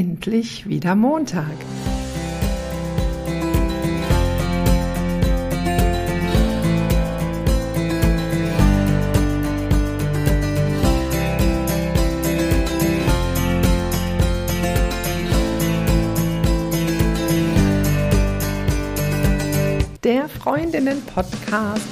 endlich 0.00 0.66
wieder 0.66 0.94
Montag. 0.94 1.44
Der 20.02 20.30
Freundinnen-Podcast. 20.30 21.84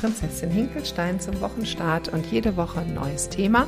Prinzessin 0.00 0.50
Hinkelstein 0.50 1.18
zum 1.18 1.40
Wochenstart 1.40 2.08
und 2.08 2.26
jede 2.26 2.56
Woche 2.56 2.80
ein 2.80 2.94
neues 2.94 3.28
Thema. 3.28 3.66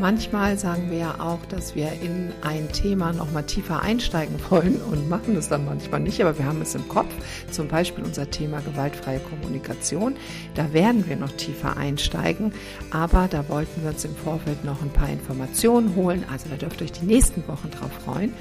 Manchmal 0.00 0.58
sagen 0.58 0.90
wir 0.90 0.98
ja 0.98 1.20
auch, 1.20 1.38
dass 1.46 1.76
wir 1.76 1.92
in 1.92 2.32
ein 2.42 2.70
Thema 2.72 3.12
noch 3.12 3.30
mal 3.30 3.42
tiefer 3.42 3.80
einsteigen 3.80 4.34
wollen 4.50 4.80
und 4.90 5.08
machen 5.08 5.36
es 5.36 5.48
dann 5.48 5.64
manchmal 5.64 6.00
nicht, 6.00 6.20
aber 6.20 6.36
wir 6.36 6.46
haben 6.46 6.60
es 6.60 6.74
im 6.74 6.88
Kopf. 6.88 7.14
Zum 7.52 7.68
Beispiel 7.68 8.02
unser 8.02 8.28
Thema 8.28 8.60
gewaltfreie 8.60 9.20
Kommunikation. 9.20 10.16
Da 10.56 10.72
werden 10.72 11.08
wir 11.08 11.14
noch 11.14 11.30
tiefer 11.32 11.76
einsteigen, 11.76 12.52
aber 12.90 13.28
da 13.30 13.48
wollten 13.48 13.82
wir 13.82 13.90
uns 13.90 14.04
im 14.04 14.16
Vorfeld 14.16 14.64
noch 14.64 14.82
ein 14.82 14.90
paar 14.90 15.08
Informationen 15.08 15.94
holen. 15.94 16.24
Also 16.30 16.48
da 16.50 16.56
dürft 16.56 16.80
ihr 16.80 16.86
euch 16.86 16.92
die 16.92 17.06
nächsten 17.06 17.46
Wochen 17.46 17.70
drauf 17.70 17.92
freuen. 18.04 18.32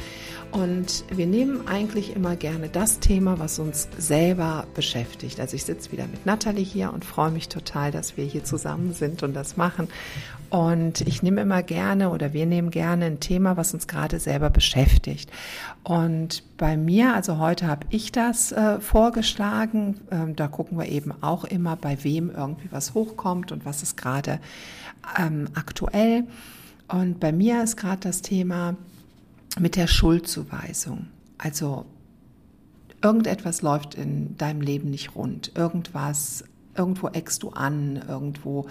Und 0.54 1.06
wir 1.10 1.26
nehmen 1.26 1.68
eigentlich 1.68 2.16
immer 2.16 2.36
gerne 2.36 2.70
das 2.70 3.00
Thema, 3.00 3.40
was 3.40 3.58
uns 3.58 3.88
selber 3.98 4.68
beschäftigt. 4.76 5.40
Also 5.40 5.56
ich 5.56 5.64
sitze 5.64 5.92
wieder 5.92 6.06
mit 6.06 6.28
Natalie 6.28 6.64
hier 6.64 6.94
und 6.94 7.04
freue 7.06 7.32
mich 7.32 7.50
total, 7.50 7.90
dass 7.92 8.18
wir 8.18 8.26
hier 8.26 8.44
zusammen 8.44 8.94
sind 8.94 9.24
und 9.24 9.34
das 9.34 9.58
machen. 9.58 9.88
Und 10.52 11.02
ich 11.02 11.24
nehme 11.24 11.42
immer 11.44 11.62
gerne 11.62 12.10
oder 12.10 12.34
wir 12.34 12.48
nehmen 12.48 12.72
gerne 12.72 13.06
ein 13.06 13.20
Thema, 13.20 13.56
was 13.58 13.74
uns 13.74 13.88
gerade 13.88 14.20
selber 14.20 14.50
beschäftigt. 14.50 15.32
Und 15.84 16.44
bei 16.58 16.76
mir, 16.76 17.14
also 17.14 17.38
heute 17.38 17.68
habe 17.68 17.86
ich 17.92 18.12
das 18.12 18.52
äh, 18.52 18.80
vorgeschlagen. 18.80 20.00
Ähm, 20.10 20.36
da 20.36 20.48
gucken 20.48 20.80
wir 20.80 20.88
eben 20.88 21.14
auch 21.22 21.44
immer, 21.44 21.76
bei 21.76 22.04
wem 22.04 22.32
irgendwie 22.32 22.72
was 22.72 22.96
hochkommt 22.96 23.52
und 23.52 23.66
was 23.66 23.84
ist 23.84 23.96
gerade 23.98 24.40
ähm, 25.20 25.50
aktuell. 25.54 26.24
Und 26.88 27.20
bei 27.20 27.32
mir 27.32 27.64
ist 27.64 27.78
gerade 27.78 28.02
das 28.02 28.22
Thema, 28.22 28.76
mit 29.60 29.76
der 29.76 29.88
Schuldzuweisung. 29.88 31.08
Also 31.38 31.86
irgendetwas 33.04 33.62
läuft 33.62 33.96
in 33.96 34.38
deinem 34.38 34.62
Leben 34.62 34.90
nicht 34.90 35.16
rund, 35.16 35.52
irgendwas, 35.56 36.44
irgendwo 36.76 37.08
eckst 37.10 37.44
du 37.44 37.50
an, 37.50 38.04
irgendwo 38.08 38.68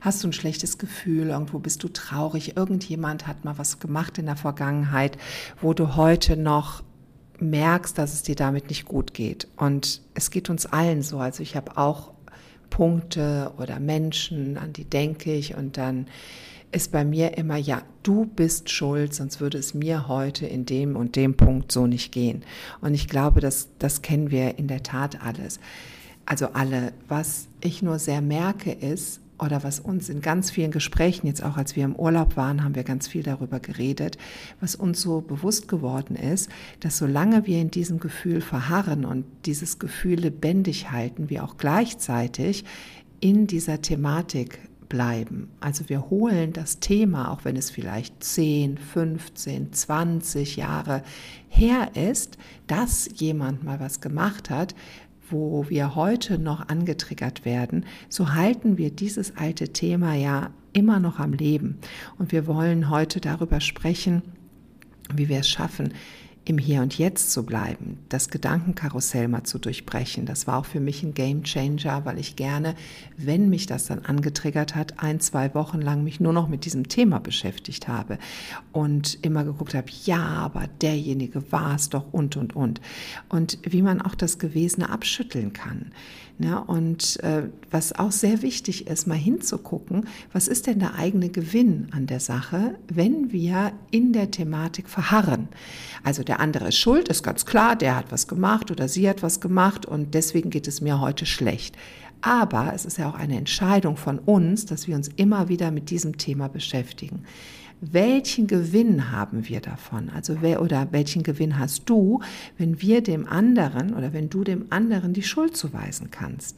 hast 0.00 0.22
du 0.22 0.28
ein 0.28 0.32
schlechtes 0.32 0.78
Gefühl, 0.78 1.28
irgendwo 1.28 1.58
bist 1.58 1.82
du 1.82 1.88
traurig, 1.88 2.56
irgendjemand 2.56 3.26
hat 3.26 3.44
mal 3.44 3.58
was 3.58 3.78
gemacht 3.78 4.18
in 4.18 4.26
der 4.26 4.36
Vergangenheit, 4.36 5.16
wo 5.60 5.74
du 5.74 5.96
heute 5.96 6.36
noch 6.36 6.82
merkst, 7.38 7.98
dass 7.98 8.14
es 8.14 8.22
dir 8.22 8.34
damit 8.34 8.68
nicht 8.68 8.86
gut 8.86 9.14
geht. 9.14 9.48
Und 9.56 10.00
es 10.14 10.30
geht 10.30 10.48
uns 10.50 10.66
allen 10.66 11.02
so. 11.02 11.18
Also 11.18 11.42
ich 11.42 11.56
habe 11.56 11.76
auch 11.76 12.12
Punkte 12.70 13.52
oder 13.58 13.78
Menschen, 13.80 14.58
an 14.58 14.72
die 14.72 14.84
denke 14.84 15.32
ich 15.32 15.54
und 15.54 15.76
dann 15.76 16.06
ist 16.72 16.92
bei 16.92 17.04
mir 17.04 17.38
immer, 17.38 17.56
ja, 17.56 17.82
du 18.02 18.26
bist 18.26 18.70
schuld, 18.70 19.14
sonst 19.14 19.40
würde 19.40 19.56
es 19.56 19.72
mir 19.72 20.08
heute 20.08 20.46
in 20.46 20.66
dem 20.66 20.96
und 20.96 21.16
dem 21.16 21.36
Punkt 21.36 21.72
so 21.72 21.86
nicht 21.86 22.12
gehen. 22.12 22.44
Und 22.80 22.92
ich 22.92 23.08
glaube, 23.08 23.40
das, 23.40 23.68
das 23.78 24.02
kennen 24.02 24.30
wir 24.30 24.58
in 24.58 24.68
der 24.68 24.82
Tat 24.82 25.22
alles. 25.24 25.60
Also 26.26 26.48
alle. 26.48 26.92
Was 27.08 27.48
ich 27.60 27.82
nur 27.82 27.98
sehr 27.98 28.20
merke 28.20 28.72
ist, 28.72 29.20
oder 29.38 29.62
was 29.62 29.80
uns 29.80 30.08
in 30.08 30.20
ganz 30.20 30.50
vielen 30.50 30.70
Gesprächen, 30.70 31.26
jetzt 31.26 31.42
auch 31.42 31.56
als 31.56 31.76
wir 31.76 31.84
im 31.84 31.96
Urlaub 31.96 32.36
waren, 32.36 32.64
haben 32.64 32.74
wir 32.74 32.84
ganz 32.84 33.06
viel 33.06 33.22
darüber 33.22 33.60
geredet, 33.60 34.16
was 34.60 34.74
uns 34.74 35.00
so 35.00 35.20
bewusst 35.20 35.68
geworden 35.68 36.16
ist, 36.16 36.50
dass 36.80 36.98
solange 36.98 37.46
wir 37.46 37.60
in 37.60 37.70
diesem 37.70 38.00
Gefühl 38.00 38.40
verharren 38.40 39.04
und 39.04 39.24
dieses 39.44 39.78
Gefühl 39.78 40.20
lebendig 40.20 40.90
halten, 40.90 41.28
wir 41.28 41.44
auch 41.44 41.58
gleichzeitig 41.58 42.64
in 43.20 43.46
dieser 43.46 43.82
Thematik 43.82 44.58
bleiben. 44.88 45.48
Also 45.60 45.88
wir 45.88 46.10
holen 46.10 46.52
das 46.52 46.78
Thema, 46.78 47.32
auch 47.32 47.44
wenn 47.44 47.56
es 47.56 47.70
vielleicht 47.70 48.22
10, 48.22 48.78
15, 48.78 49.72
20 49.72 50.56
Jahre 50.56 51.02
her 51.48 51.90
ist, 51.94 52.38
dass 52.66 53.08
jemand 53.14 53.64
mal 53.64 53.80
was 53.80 54.00
gemacht 54.00 54.48
hat, 54.48 54.74
wo 55.30 55.68
wir 55.68 55.94
heute 55.94 56.38
noch 56.38 56.68
angetriggert 56.68 57.44
werden, 57.44 57.84
so 58.08 58.34
halten 58.34 58.78
wir 58.78 58.90
dieses 58.90 59.36
alte 59.36 59.72
Thema 59.72 60.14
ja 60.14 60.50
immer 60.72 61.00
noch 61.00 61.18
am 61.18 61.32
Leben. 61.32 61.78
Und 62.18 62.32
wir 62.32 62.46
wollen 62.46 62.90
heute 62.90 63.20
darüber 63.20 63.60
sprechen, 63.60 64.22
wie 65.14 65.28
wir 65.28 65.40
es 65.40 65.48
schaffen, 65.48 65.92
im 66.46 66.58
Hier 66.58 66.80
und 66.80 66.96
Jetzt 66.96 67.32
zu 67.32 67.44
bleiben, 67.44 67.98
das 68.08 68.30
Gedankenkarussell 68.30 69.26
mal 69.26 69.42
zu 69.42 69.58
durchbrechen. 69.58 70.26
Das 70.26 70.46
war 70.46 70.58
auch 70.58 70.64
für 70.64 70.78
mich 70.78 71.02
ein 71.02 71.12
Game 71.12 71.42
Changer, 71.42 72.04
weil 72.04 72.20
ich 72.20 72.36
gerne, 72.36 72.76
wenn 73.16 73.50
mich 73.50 73.66
das 73.66 73.86
dann 73.86 74.04
angetriggert 74.04 74.76
hat, 74.76 75.00
ein, 75.02 75.18
zwei 75.18 75.52
Wochen 75.54 75.80
lang 75.82 76.04
mich 76.04 76.20
nur 76.20 76.32
noch 76.32 76.48
mit 76.48 76.64
diesem 76.64 76.88
Thema 76.88 77.18
beschäftigt 77.18 77.88
habe 77.88 78.18
und 78.70 79.18
immer 79.22 79.42
geguckt 79.44 79.74
habe, 79.74 79.88
ja, 80.04 80.22
aber 80.22 80.68
derjenige 80.80 81.50
war 81.50 81.74
es 81.74 81.88
doch 81.88 82.12
und, 82.12 82.36
und, 82.36 82.54
und. 82.54 82.80
Und 83.28 83.58
wie 83.62 83.82
man 83.82 84.00
auch 84.00 84.14
das 84.14 84.38
Gewesene 84.38 84.88
abschütteln 84.88 85.52
kann. 85.52 85.90
Ja, 86.38 86.58
und 86.58 87.18
äh, 87.22 87.44
was 87.70 87.98
auch 87.98 88.12
sehr 88.12 88.42
wichtig 88.42 88.88
ist, 88.88 89.06
mal 89.06 89.14
hinzugucken, 89.14 90.06
was 90.34 90.48
ist 90.48 90.66
denn 90.66 90.80
der 90.80 90.94
eigene 90.96 91.30
Gewinn 91.30 91.88
an 91.92 92.06
der 92.06 92.20
Sache, 92.20 92.74
wenn 92.88 93.32
wir 93.32 93.72
in 93.90 94.12
der 94.12 94.30
Thematik 94.30 94.90
verharren. 94.90 95.48
Also 96.04 96.22
der 96.22 96.40
andere 96.40 96.68
ist 96.68 96.76
schuld, 96.76 97.08
ist 97.08 97.22
ganz 97.22 97.46
klar, 97.46 97.74
der 97.74 97.96
hat 97.96 98.12
was 98.12 98.28
gemacht 98.28 98.70
oder 98.70 98.86
sie 98.86 99.08
hat 99.08 99.22
was 99.22 99.40
gemacht 99.40 99.86
und 99.86 100.12
deswegen 100.12 100.50
geht 100.50 100.68
es 100.68 100.82
mir 100.82 101.00
heute 101.00 101.24
schlecht. 101.24 101.74
Aber 102.20 102.72
es 102.74 102.84
ist 102.84 102.98
ja 102.98 103.08
auch 103.08 103.14
eine 103.14 103.38
Entscheidung 103.38 103.96
von 103.96 104.18
uns, 104.18 104.66
dass 104.66 104.86
wir 104.86 104.96
uns 104.96 105.08
immer 105.16 105.48
wieder 105.48 105.70
mit 105.70 105.88
diesem 105.88 106.18
Thema 106.18 106.48
beschäftigen 106.48 107.24
welchen 107.80 108.46
Gewinn 108.46 109.12
haben 109.12 109.48
wir 109.48 109.60
davon? 109.60 110.08
Also 110.10 110.38
wer 110.40 110.62
oder 110.62 110.88
welchen 110.92 111.22
Gewinn 111.22 111.58
hast 111.58 111.88
du, 111.88 112.20
wenn 112.56 112.80
wir 112.80 113.02
dem 113.02 113.26
anderen 113.26 113.94
oder 113.94 114.12
wenn 114.12 114.30
du 114.30 114.44
dem 114.44 114.66
anderen 114.70 115.12
die 115.12 115.22
Schuld 115.22 115.56
zuweisen 115.56 116.10
kannst? 116.10 116.56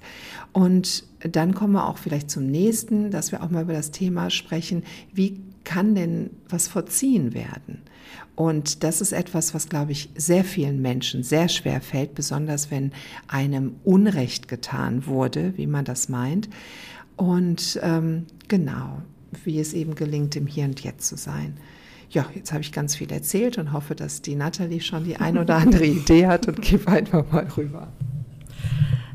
Und 0.52 1.04
dann 1.20 1.54
kommen 1.54 1.72
wir 1.72 1.88
auch 1.88 1.98
vielleicht 1.98 2.30
zum 2.30 2.46
nächsten, 2.46 3.10
dass 3.10 3.32
wir 3.32 3.42
auch 3.42 3.50
mal 3.50 3.64
über 3.64 3.72
das 3.72 3.90
Thema 3.90 4.30
sprechen, 4.30 4.84
wie 5.12 5.40
kann 5.64 5.94
denn 5.94 6.30
was 6.48 6.68
verziehen 6.68 7.34
werden? 7.34 7.82
Und 8.36 8.84
das 8.84 9.00
ist 9.00 9.12
etwas, 9.12 9.52
was, 9.52 9.68
glaube 9.68 9.92
ich, 9.92 10.10
sehr 10.16 10.44
vielen 10.44 10.80
Menschen 10.80 11.24
sehr 11.24 11.48
schwer 11.48 11.80
fällt, 11.80 12.14
besonders 12.14 12.70
wenn 12.70 12.92
einem 13.26 13.74
Unrecht 13.84 14.46
getan 14.46 15.06
wurde, 15.06 15.54
wie 15.56 15.66
man 15.66 15.84
das 15.84 16.08
meint. 16.08 16.48
Und 17.16 17.80
ähm, 17.82 18.26
genau, 18.46 19.02
wie 19.44 19.60
es 19.60 19.72
eben 19.72 19.94
gelingt, 19.94 20.36
im 20.36 20.46
Hier 20.46 20.64
und 20.64 20.80
Jetzt 20.80 21.08
zu 21.08 21.16
sein. 21.16 21.56
Ja, 22.10 22.24
jetzt 22.34 22.52
habe 22.52 22.62
ich 22.62 22.72
ganz 22.72 22.96
viel 22.96 23.12
erzählt 23.12 23.58
und 23.58 23.72
hoffe, 23.72 23.94
dass 23.94 24.22
die 24.22 24.34
Nathalie 24.34 24.80
schon 24.80 25.04
die 25.04 25.16
ein 25.16 25.36
oder 25.36 25.56
andere 25.56 25.84
Idee 25.86 26.26
hat 26.26 26.48
und 26.48 26.62
gebe 26.62 26.90
einfach 26.90 27.30
mal 27.30 27.46
rüber. 27.56 27.88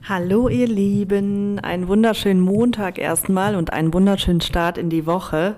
Hallo 0.08 0.50
ihr 0.50 0.68
Lieben, 0.68 1.60
einen 1.60 1.88
wunderschönen 1.88 2.42
Montag 2.42 3.00
erstmal 3.00 3.56
und 3.56 3.72
einen 3.72 3.94
wunderschönen 3.94 4.42
Start 4.42 4.78
in 4.78 4.90
die 4.90 5.06
Woche. 5.06 5.56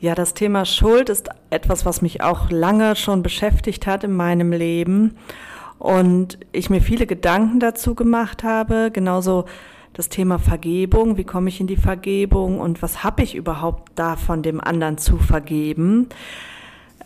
Ja, 0.00 0.14
das 0.14 0.32
Thema 0.32 0.64
Schuld 0.64 1.10
ist 1.10 1.28
etwas, 1.50 1.84
was 1.84 2.02
mich 2.02 2.22
auch 2.22 2.50
lange 2.50 2.96
schon 2.96 3.22
beschäftigt 3.22 3.86
hat 3.86 4.04
in 4.04 4.12
meinem 4.12 4.52
Leben 4.52 5.16
und 5.78 6.38
ich 6.52 6.70
mir 6.70 6.80
viele 6.80 7.06
Gedanken 7.06 7.60
dazu 7.60 7.94
gemacht 7.94 8.42
habe, 8.42 8.90
genauso 8.92 9.44
das 9.98 10.08
Thema 10.08 10.38
Vergebung, 10.38 11.16
wie 11.16 11.24
komme 11.24 11.48
ich 11.48 11.60
in 11.60 11.66
die 11.66 11.76
Vergebung 11.76 12.60
und 12.60 12.82
was 12.82 13.02
habe 13.02 13.24
ich 13.24 13.34
überhaupt 13.34 13.90
da 13.96 14.14
von 14.14 14.44
dem 14.44 14.60
anderen 14.60 14.96
zu 14.96 15.18
vergeben. 15.18 16.08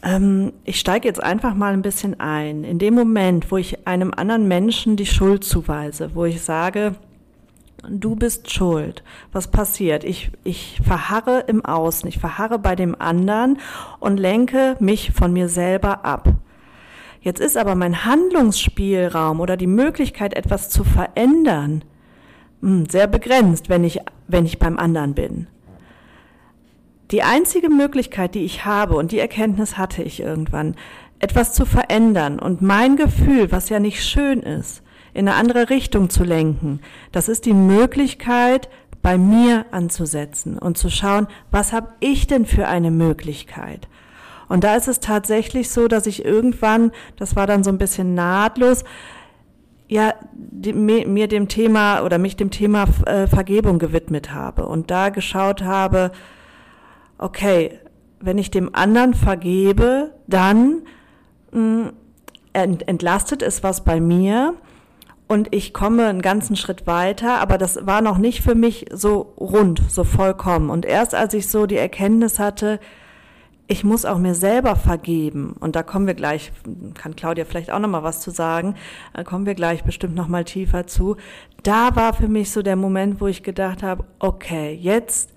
Ähm, 0.03 0.53
ich 0.65 0.79
steige 0.79 1.09
jetzt 1.09 1.23
einfach 1.23 1.55
mal 1.55 1.73
ein 1.73 1.81
bisschen 1.81 2.21
ein. 2.21 2.65
In 2.65 2.79
dem 2.79 2.93
Moment, 2.93 3.51
wo 3.51 3.57
ich 3.57 3.87
einem 3.87 4.13
anderen 4.15 4.47
Menschen 4.47 4.97
die 4.97 5.07
Schuld 5.07 5.43
zuweise, 5.43 6.11
wo 6.13 6.27
ich 6.27 6.43
sage, 6.43 6.97
du 7.89 8.15
bist 8.15 8.53
schuld. 8.53 9.03
Was 9.33 9.49
passiert? 9.49 10.05
Ich, 10.05 10.31
ich 10.45 10.79
verharre 10.85 11.45
im 11.47 11.65
Außen, 11.65 12.07
ich 12.11 12.19
verharre 12.19 12.59
bei 12.59 12.77
dem 12.77 12.95
anderen 13.01 13.59
und 14.01 14.19
lenke 14.21 14.77
mich 14.81 15.13
von 15.13 15.33
mir 15.33 15.49
selber 15.49 16.05
ab. 16.05 16.29
Jetzt 17.23 17.41
ist 17.41 17.57
aber 17.57 17.75
mein 17.75 18.05
Handlungsspielraum 18.05 19.41
oder 19.41 19.57
die 19.57 19.67
Möglichkeit, 19.67 20.35
etwas 20.35 20.69
zu 20.69 20.85
verändern, 20.85 21.85
sehr 22.89 23.09
begrenzt, 23.09 23.69
wenn 23.69 23.85
ich, 23.85 24.01
wenn 24.29 24.47
ich 24.47 24.59
beim 24.59 24.79
anderen 24.79 25.15
bin. 25.15 25.49
die 27.11 27.23
einzige 27.23 27.69
Möglichkeit, 27.69 28.35
die 28.35 28.45
ich 28.45 28.65
habe, 28.65 28.95
und 28.95 29.13
die 29.13 29.19
Erkenntnis 29.19 29.77
hatte 29.77 30.03
ich 30.03 30.21
irgendwann, 30.21 30.77
etwas 31.19 31.53
zu 31.53 31.67
verändern 31.67 32.39
und 32.39 32.63
mein 32.63 32.97
Gefühl, 32.97 33.53
was 33.53 33.69
ja 33.69 33.79
nicht 33.79 34.03
schön 34.03 34.41
ist, 34.41 34.83
in 35.13 35.29
eine 35.29 35.37
andere 35.37 35.69
Richtung 35.69 36.09
zu 36.09 36.25
lenken, 36.25 36.81
das 37.13 37.29
ist 37.29 37.45
die 37.45 37.53
Möglichkeit, 37.53 38.71
bei 39.03 39.19
mir 39.19 39.67
anzusetzen 39.73 40.59
und 40.59 40.79
zu 40.79 40.89
schauen, 40.89 41.27
was 41.51 41.73
habe 41.73 41.89
ich 42.01 42.29
denn 42.29 42.47
für 42.47 42.67
eine 42.67 42.91
Möglichkeit? 42.91 43.89
Und 44.49 44.65
da 44.65 44.75
ist 44.77 44.89
es 44.89 45.01
tatsächlich 45.01 45.71
so, 45.71 45.89
dass 45.89 46.07
ich 46.07 46.25
irgendwann, 46.25 46.93
das 47.17 47.37
war 47.37 47.47
dann 47.47 47.63
so 47.65 47.71
ein 47.71 47.79
bisschen 47.79 48.15
nahtlos, 48.15 48.85
ja, 49.93 50.15
die, 50.33 50.73
mir 50.73 51.29
dem 51.29 51.49
Thema 51.49 52.03
oder 52.03 52.17
mich 52.17 52.37
dem 52.37 52.51
Thema 52.51 52.87
äh, 53.05 53.27
Vergebung 53.27 53.79
gewidmet 53.79 54.33
habe 54.33 54.65
und 54.67 54.91
da 54.91 55.11
geschaut 55.11 55.63
habe, 55.63 56.13
okay, 57.19 57.79
wenn 58.21 58.39
ich 58.39 58.51
dem 58.51 58.75
anderen 58.75 59.13
vergebe, 59.13 60.15
dann 60.27 60.83
hm, 61.53 61.93
entlastet 62.55 63.43
es 63.43 63.63
was 63.63 63.85
bei 63.85 64.01
mir 64.01 64.55
und 65.29 65.55
ich 65.55 65.75
komme 65.75 66.07
einen 66.07 66.23
ganzen 66.23 66.57
Schritt 66.57 66.87
weiter, 66.87 67.41
aber 67.41 67.59
das 67.59 67.87
war 67.87 68.01
noch 68.01 68.17
nicht 68.17 68.43
für 68.43 68.55
mich 68.55 68.87
so 68.93 69.35
rund, 69.39 69.83
so 69.91 70.05
vollkommen. 70.05 70.71
Und 70.71 70.87
erst 70.87 71.15
als 71.15 71.35
ich 71.35 71.49
so 71.49 71.67
die 71.67 71.77
Erkenntnis 71.77 72.39
hatte, 72.39 72.81
ich 73.73 73.85
muss 73.85 74.05
auch 74.05 74.19
mir 74.19 74.35
selber 74.35 74.77
vergeben. 74.77 75.57
Und 75.59 75.77
da 75.77 75.83
kommen 75.83 76.07
wir 76.07 76.13
gleich, 76.13 76.53
kann 76.93 77.17
Claudia 77.17 77.47
vielleicht 77.47 77.71
auch 77.71 77.79
noch 77.79 77.89
mal 77.89 78.03
was 78.03 78.21
zu 78.21 78.31
sagen, 78.31 78.75
da 79.15 79.25
kommen 79.25 79.47
wir 79.47 79.55
gleich 79.55 79.83
bestimmt 79.83 80.15
noch 80.15 80.29
mal 80.29 80.45
tiefer 80.45 80.87
zu. 80.87 81.17
Da 81.63 81.97
war 81.97 82.13
für 82.13 82.29
mich 82.29 82.51
so 82.51 82.61
der 82.61 82.77
Moment, 82.77 83.19
wo 83.23 83.29
ich 83.29 83.43
gedacht 83.43 83.83
habe, 83.83 84.05
okay, 84.19 84.75
jetzt 84.75 85.31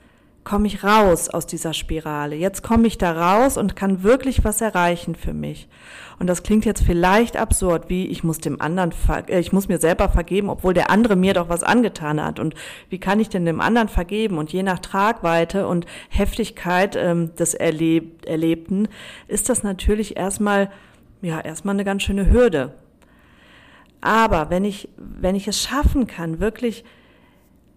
komme 0.45 0.68
ich 0.68 0.83
raus 0.83 1.27
aus 1.27 1.47
dieser 1.47 1.74
Spirale. 1.74 2.36
Jetzt 2.36 2.62
komme 2.63 2.88
ich 2.88 2.97
da 2.97 3.12
raus 3.12 3.57
und 3.57 3.75
kann 3.75 4.03
wirklich 4.03 4.45
was 4.45 4.62
erreichen 4.62 5.15
für 5.15 5.33
mich. 5.33 5.68
Und 6.19 6.27
das 6.27 6.44
klingt 6.44 6.65
jetzt 6.65 6.83
vielleicht 6.83 7.36
absurd, 7.36 7.89
wie 7.89 8.06
ich 8.07 8.24
muss 8.24 8.38
dem 8.38 8.62
anderen, 8.62 8.94
äh, 9.27 9.39
ich 9.39 9.51
muss 9.51 9.68
mir 9.68 9.80
selber 9.80 10.07
vergeben, 10.07 10.50
obwohl 10.50 10.74
der 10.74 10.89
andere 10.89 11.15
mir 11.15 11.33
doch 11.33 11.50
was 11.50 11.63
angetan 11.63 12.24
hat. 12.24 12.39
Und 12.39 12.53
wie 12.89 13.00
kann 13.00 13.19
ich 13.19 13.27
denn 13.27 13.44
dem 13.44 13.59
anderen 13.59 13.89
vergeben? 13.89 14.38
Und 14.38 14.53
je 14.53 14.63
nach 14.63 14.80
Tragweite 14.80 15.68
und 15.68 15.86
Heftigkeit 16.09 16.95
ähm, 16.95 17.36
des 17.36 17.56
Erleb 17.56 18.25
Erlebten 18.25 18.88
ist 19.27 19.50
das 19.50 19.63
natürlich 19.63 20.15
erstmal, 20.15 20.69
ja, 21.21 21.41
erstmal 21.41 21.75
eine 21.75 21.83
ganz 21.83 22.03
schöne 22.03 22.31
Hürde. 22.31 22.74
Aber 24.00 24.51
wenn 24.51 24.63
ich, 24.63 24.89
wenn 24.98 25.36
ich 25.36 25.48
es 25.48 25.59
schaffen 25.59 26.06
kann, 26.06 26.39
wirklich 26.39 26.86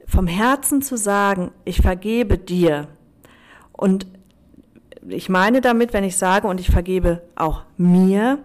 vom 0.09 0.27
Herzen 0.27 0.83
zu 0.83 0.97
sagen, 0.97 1.53
ich 1.65 1.83
vergebe 1.83 2.39
dir 2.39 2.89
und 3.73 4.07
ich 5.07 5.29
meine 5.29 5.61
damit, 5.61 5.93
wenn 5.93 6.03
ich 6.03 6.17
sage, 6.17 6.49
und 6.49 6.59
ich 6.59 6.71
vergebe 6.71 7.23
auch 7.37 7.63
mir, 7.77 8.39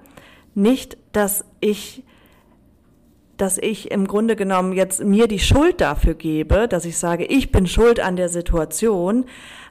nicht, 0.53 0.97
dass 1.13 1.45
ich, 1.61 2.03
dass 3.37 3.57
ich 3.57 3.91
im 3.91 4.07
Grunde 4.07 4.35
genommen 4.35 4.73
jetzt 4.73 5.03
mir 5.03 5.27
die 5.27 5.39
Schuld 5.39 5.81
dafür 5.81 6.13
gebe, 6.13 6.67
dass 6.67 6.85
ich 6.85 6.97
sage, 6.97 7.25
ich 7.25 7.51
bin 7.51 7.65
schuld 7.65 7.99
an 7.99 8.15
der 8.15 8.29
Situation, 8.29 9.25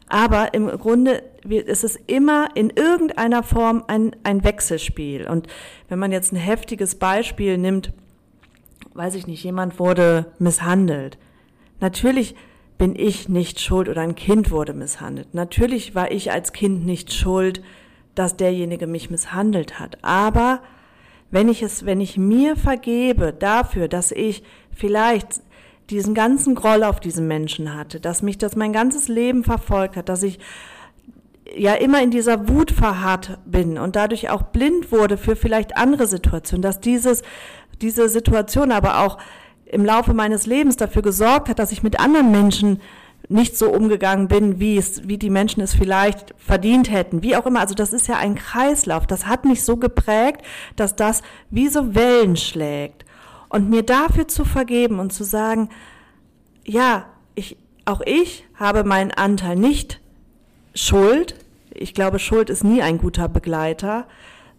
aber 0.09 0.55
im 0.55 0.67
Grunde 0.67 1.23
ist 1.49 1.85
es 1.85 1.97
immer 2.06 2.49
in 2.55 2.71
irgendeiner 2.71 3.43
Form 3.43 3.85
ein, 3.87 4.17
ein 4.25 4.44
Wechselspiel. 4.44 5.29
Und 5.29 5.47
wenn 5.89 5.99
man 5.99 6.12
jetzt 6.12 6.33
ein 6.33 6.37
heftiges 6.37 6.97
Beispiel 6.97 7.56
nimmt, 7.59 7.93
weiß 8.94 9.15
ich 9.15 9.27
nicht, 9.27 9.44
jemand 9.44 9.79
wurde 9.79 10.27
misshandelt. 10.39 11.17
Natürlich 11.82 12.37
bin 12.79 12.94
ich 12.96 13.29
nicht 13.29 13.61
schuld 13.61 13.88
oder 13.88 14.02
ein 14.02 14.14
Kind 14.14 14.52
wurde 14.52 14.73
misshandelt. 14.73 15.34
Natürlich 15.34 15.96
war 15.96 16.12
ich 16.12 16.31
als 16.31 16.52
Kind 16.52 16.87
nicht 16.87 17.12
schuld, 17.12 17.61
dass 18.14 18.37
derjenige 18.37 18.87
mich 18.87 19.11
misshandelt 19.11 19.81
hat. 19.81 19.99
Aber 20.02 20.62
wenn 21.32 21.49
ich 21.49 21.61
es, 21.61 21.84
wenn 21.84 22.00
ich 22.00 22.17
mir 22.17 22.55
vergebe 22.55 23.32
dafür, 23.32 23.88
dass 23.88 24.12
ich 24.12 24.44
vielleicht 24.70 25.43
diesen 25.90 26.14
ganzen 26.14 26.55
Groll 26.55 26.84
auf 26.84 27.00
diesen 27.00 27.26
Menschen 27.26 27.75
hatte, 27.75 27.99
dass 27.99 28.23
mich 28.23 28.38
das 28.38 28.55
mein 28.55 28.73
ganzes 28.73 29.08
Leben 29.08 29.43
verfolgt 29.43 29.96
hat, 29.96 30.08
dass 30.08 30.23
ich 30.23 30.38
ja 31.56 31.75
immer 31.75 32.00
in 32.00 32.12
dieser 32.12 32.49
Wut 32.49 32.70
verharrt 32.70 33.40
bin 33.44 33.76
und 33.76 33.96
dadurch 33.96 34.31
auch 34.31 34.43
blind 34.43 34.93
wurde 34.93 35.17
für 35.17 35.34
vielleicht 35.34 35.76
andere 35.76 36.06
Situationen, 36.06 36.62
dass 36.62 36.79
dieses, 36.79 37.23
diese 37.81 38.08
Situation 38.08 38.70
aber 38.70 39.00
auch 39.00 39.19
im 39.72 39.84
Laufe 39.84 40.14
meines 40.14 40.46
Lebens 40.46 40.76
dafür 40.76 41.02
gesorgt 41.02 41.48
hat, 41.48 41.58
dass 41.58 41.72
ich 41.72 41.82
mit 41.82 41.98
anderen 41.98 42.30
Menschen 42.30 42.80
nicht 43.28 43.56
so 43.56 43.70
umgegangen 43.70 44.28
bin, 44.28 44.60
wie 44.60 44.76
es, 44.76 45.08
wie 45.08 45.16
die 45.16 45.30
Menschen 45.30 45.62
es 45.62 45.74
vielleicht 45.74 46.34
verdient 46.36 46.90
hätten, 46.90 47.22
wie 47.22 47.36
auch 47.36 47.46
immer. 47.46 47.60
Also 47.60 47.74
das 47.74 47.92
ist 47.92 48.06
ja 48.06 48.19
ein 48.19 48.34
Kreislauf. 48.34 49.06
Das 49.06 49.26
hat 49.26 49.44
mich 49.44 49.64
so 49.64 49.78
geprägt, 49.78 50.42
dass 50.76 50.94
das 50.94 51.22
wie 51.50 51.69
so 51.69 51.94
Wellen 51.94 52.36
schlägt. 52.36 53.06
Und 53.48 53.70
mir 53.70 53.82
dafür 53.82 54.28
zu 54.28 54.44
vergeben 54.44 54.98
und 54.98 55.12
zu 55.12 55.24
sagen, 55.24 55.70
ja, 56.64 57.06
ich, 57.34 57.56
auch 57.86 58.02
ich 58.04 58.44
habe 58.54 58.84
meinen 58.84 59.10
Anteil 59.10 59.56
nicht 59.56 60.00
Schuld. 60.74 61.34
Ich 61.70 61.94
glaube, 61.94 62.19
Schuld 62.19 62.50
ist 62.50 62.64
nie 62.64 62.82
ein 62.82 62.98
guter 62.98 63.28
Begleiter, 63.28 64.06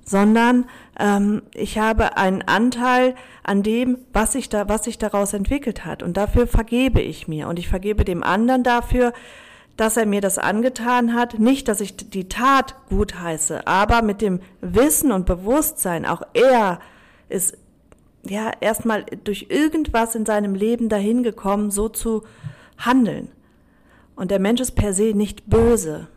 sondern 0.04 0.66
ähm, 1.00 1.44
ich 1.54 1.78
habe 1.78 2.18
einen 2.18 2.42
Anteil 2.42 3.16
an 3.44 3.64
dem, 3.64 3.98
was 4.12 4.34
sich 4.34 4.50
da, 4.50 4.68
was 4.70 4.84
sich 4.84 4.98
daraus 4.98 5.34
entwickelt 5.34 5.86
hat. 5.86 6.04
Und 6.04 6.18
dafür 6.18 6.48
vergebe 6.48 7.02
ich 7.02 7.28
mir. 7.28 7.48
Und 7.48 7.60
ich 7.60 7.70
vergebe 7.70 8.04
dem 8.06 8.24
anderen 8.24 8.64
dafür, 8.64 9.14
dass 9.78 9.98
er 9.98 10.06
mir 10.06 10.22
das 10.22 10.38
angetan 10.38 11.14
hat. 11.14 11.40
Nicht, 11.40 11.68
dass 11.68 11.82
ich 11.82 11.96
die 11.96 12.28
Tat 12.30 12.76
gut 12.90 13.20
heiße, 13.20 13.66
aber 13.66 14.02
mit 14.02 14.22
dem 14.22 14.40
Wissen 14.62 15.12
und 15.12 15.26
Bewusstsein, 15.26 16.06
auch 16.06 16.22
er 16.34 16.80
ist 17.30 17.58
ja 18.26 18.52
erstmal 18.62 19.06
durch 19.24 19.48
irgendwas 19.50 20.16
in 20.16 20.26
seinem 20.26 20.56
Leben 20.56 20.90
dahin 20.90 21.24
gekommen, 21.24 21.72
so 21.72 21.90
zu 21.90 22.24
handeln. 22.78 23.30
Und 24.16 24.32
der 24.32 24.40
Mensch 24.40 24.62
ist 24.62 24.76
per 24.76 24.94
se 24.94 25.14
nicht 25.16 25.50
böse. 25.50 26.08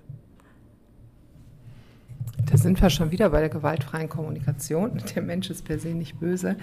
Da 2.51 2.57
sind 2.57 2.81
wir 2.81 2.91
schon 2.91 3.11
wieder 3.11 3.31
bei 3.31 3.41
der 3.41 3.49
gewaltfreien 3.49 4.09
Kommunikation. 4.09 5.03
Der 5.15 5.23
Mensch 5.23 5.51
ist 5.51 5.65
per 5.65 5.79
se 5.79 5.89
nicht 5.89 6.19
böse. 6.19 6.57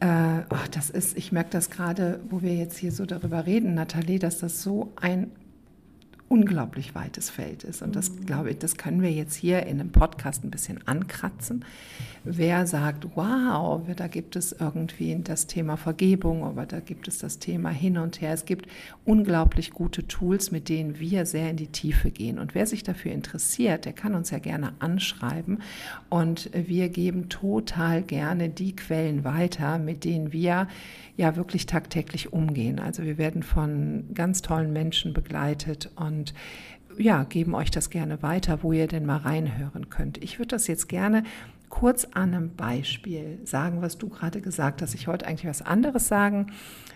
Äh, 0.00 0.40
oh, 0.50 0.56
das 0.72 0.90
ist, 0.90 1.16
ich 1.16 1.32
merke 1.32 1.50
das 1.50 1.70
gerade, 1.70 2.20
wo 2.28 2.42
wir 2.42 2.54
jetzt 2.54 2.76
hier 2.76 2.92
so 2.92 3.06
darüber 3.06 3.46
reden, 3.46 3.74
Nathalie, 3.74 4.18
dass 4.18 4.38
das 4.38 4.62
so 4.62 4.92
ein 4.96 5.30
unglaublich 6.28 6.94
weites 6.94 7.30
Feld 7.30 7.62
ist. 7.62 7.82
Und 7.82 7.94
das, 7.94 8.10
mhm. 8.10 8.26
glaube 8.26 8.50
ich, 8.50 8.58
das 8.58 8.76
können 8.76 9.00
wir 9.00 9.12
jetzt 9.12 9.34
hier 9.34 9.64
in 9.66 9.80
einem 9.80 9.92
Podcast 9.92 10.42
ein 10.44 10.50
bisschen 10.50 10.86
ankratzen. 10.86 11.64
Wer 12.24 12.66
sagt, 12.66 13.06
wow, 13.14 13.82
da 13.94 14.08
gibt 14.08 14.34
es 14.34 14.50
irgendwie 14.52 15.16
das 15.22 15.46
Thema 15.46 15.76
Vergebung, 15.76 16.42
aber 16.42 16.66
da 16.66 16.80
gibt 16.80 17.06
es 17.06 17.18
das 17.18 17.38
Thema 17.38 17.70
hin 17.70 17.98
und 17.98 18.20
her. 18.20 18.32
Es 18.32 18.44
gibt 18.44 18.66
unglaublich 19.04 19.70
gute 19.70 20.08
Tools, 20.08 20.50
mit 20.50 20.68
denen 20.68 20.98
wir 20.98 21.26
sehr 21.26 21.50
in 21.50 21.56
die 21.56 21.68
Tiefe 21.68 22.10
gehen. 22.10 22.40
Und 22.40 22.56
wer 22.56 22.66
sich 22.66 22.82
dafür 22.82 23.12
interessiert, 23.12 23.84
der 23.84 23.92
kann 23.92 24.16
uns 24.16 24.30
ja 24.30 24.40
gerne 24.40 24.72
anschreiben. 24.80 25.62
Und 26.08 26.50
wir 26.52 26.88
geben 26.88 27.28
total 27.28 28.02
gerne 28.02 28.48
die 28.48 28.74
Quellen 28.74 29.22
weiter, 29.22 29.78
mit 29.78 30.04
denen 30.04 30.32
wir 30.32 30.66
ja 31.16 31.36
wirklich 31.36 31.66
tagtäglich 31.66 32.32
umgehen. 32.32 32.80
Also 32.80 33.04
wir 33.04 33.16
werden 33.16 33.44
von 33.44 34.04
ganz 34.12 34.42
tollen 34.42 34.72
Menschen 34.72 35.12
begleitet 35.12 35.90
und 35.94 36.15
ja, 36.98 37.24
geben 37.24 37.54
euch 37.54 37.70
das 37.70 37.90
gerne 37.90 38.22
weiter, 38.22 38.62
wo 38.62 38.72
ihr 38.72 38.86
denn 38.86 39.06
mal 39.06 39.18
reinhören 39.18 39.90
könnt. 39.90 40.22
Ich 40.22 40.38
würde 40.38 40.48
das 40.48 40.66
jetzt 40.66 40.88
gerne 40.88 41.24
kurz 41.68 42.04
an 42.12 42.34
einem 42.34 42.54
Beispiel 42.54 43.38
sagen, 43.44 43.82
was 43.82 43.98
du 43.98 44.08
gerade 44.08 44.40
gesagt 44.40 44.82
hast. 44.82 44.94
Ich 44.94 45.08
wollte 45.08 45.26
eigentlich 45.26 45.48
was 45.48 45.62
anderes 45.62 46.08
sagen. 46.08 46.52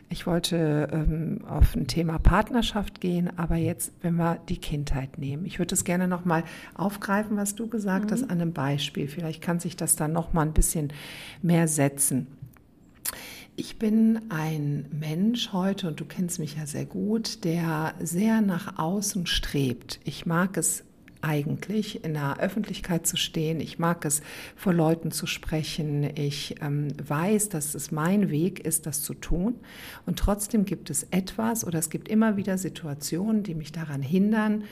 Ich 0.08 0.26
wollte 0.26 0.88
ähm, 0.92 1.44
auf 1.46 1.74
ein 1.76 1.86
Thema 1.86 2.18
Partnerschaft 2.18 3.00
gehen, 3.00 3.30
aber 3.36 3.56
jetzt, 3.56 3.92
wenn 4.02 4.16
wir 4.16 4.40
die 4.48 4.58
Kindheit 4.58 5.18
nehmen, 5.18 5.44
ich 5.44 5.58
würde 5.58 5.74
es 5.74 5.84
gerne 5.84 6.08
noch 6.08 6.24
mal 6.24 6.44
aufgreifen, 6.74 7.36
was 7.36 7.54
du 7.54 7.68
gesagt 7.68 8.06
mhm. 8.06 8.10
hast, 8.12 8.22
an 8.24 8.40
einem 8.40 8.52
Beispiel. 8.52 9.06
Vielleicht 9.06 9.42
kann 9.42 9.60
sich 9.60 9.76
das 9.76 9.96
dann 9.96 10.12
noch 10.12 10.32
mal 10.32 10.42
ein 10.42 10.52
bisschen 10.52 10.92
mehr 11.42 11.68
setzen. 11.68 12.26
Ich 13.60 13.78
bin 13.78 14.22
ein 14.30 14.86
Mensch 14.90 15.52
heute, 15.52 15.88
und 15.88 16.00
du 16.00 16.06
kennst 16.06 16.38
mich 16.38 16.56
ja 16.56 16.64
sehr 16.64 16.86
gut, 16.86 17.44
der 17.44 17.92
sehr 18.00 18.40
nach 18.40 18.78
außen 18.78 19.26
strebt. 19.26 20.00
Ich 20.02 20.24
mag 20.24 20.56
es 20.56 20.82
eigentlich 21.20 22.02
in 22.02 22.14
der 22.14 22.38
Öffentlichkeit 22.40 23.06
zu 23.06 23.18
stehen. 23.18 23.60
Ich 23.60 23.78
mag 23.78 24.06
es 24.06 24.22
vor 24.56 24.72
Leuten 24.72 25.10
zu 25.10 25.26
sprechen. 25.26 26.08
Ich 26.16 26.54
ähm, 26.62 26.88
weiß, 27.06 27.50
dass 27.50 27.74
es 27.74 27.92
mein 27.92 28.30
Weg 28.30 28.60
ist, 28.60 28.86
das 28.86 29.02
zu 29.02 29.12
tun. 29.12 29.56
Und 30.06 30.18
trotzdem 30.18 30.64
gibt 30.64 30.88
es 30.88 31.02
etwas 31.10 31.62
oder 31.62 31.80
es 31.80 31.90
gibt 31.90 32.08
immer 32.08 32.38
wieder 32.38 32.56
Situationen, 32.56 33.42
die 33.42 33.54
mich 33.54 33.72
daran 33.72 34.00
hindern, 34.00 34.64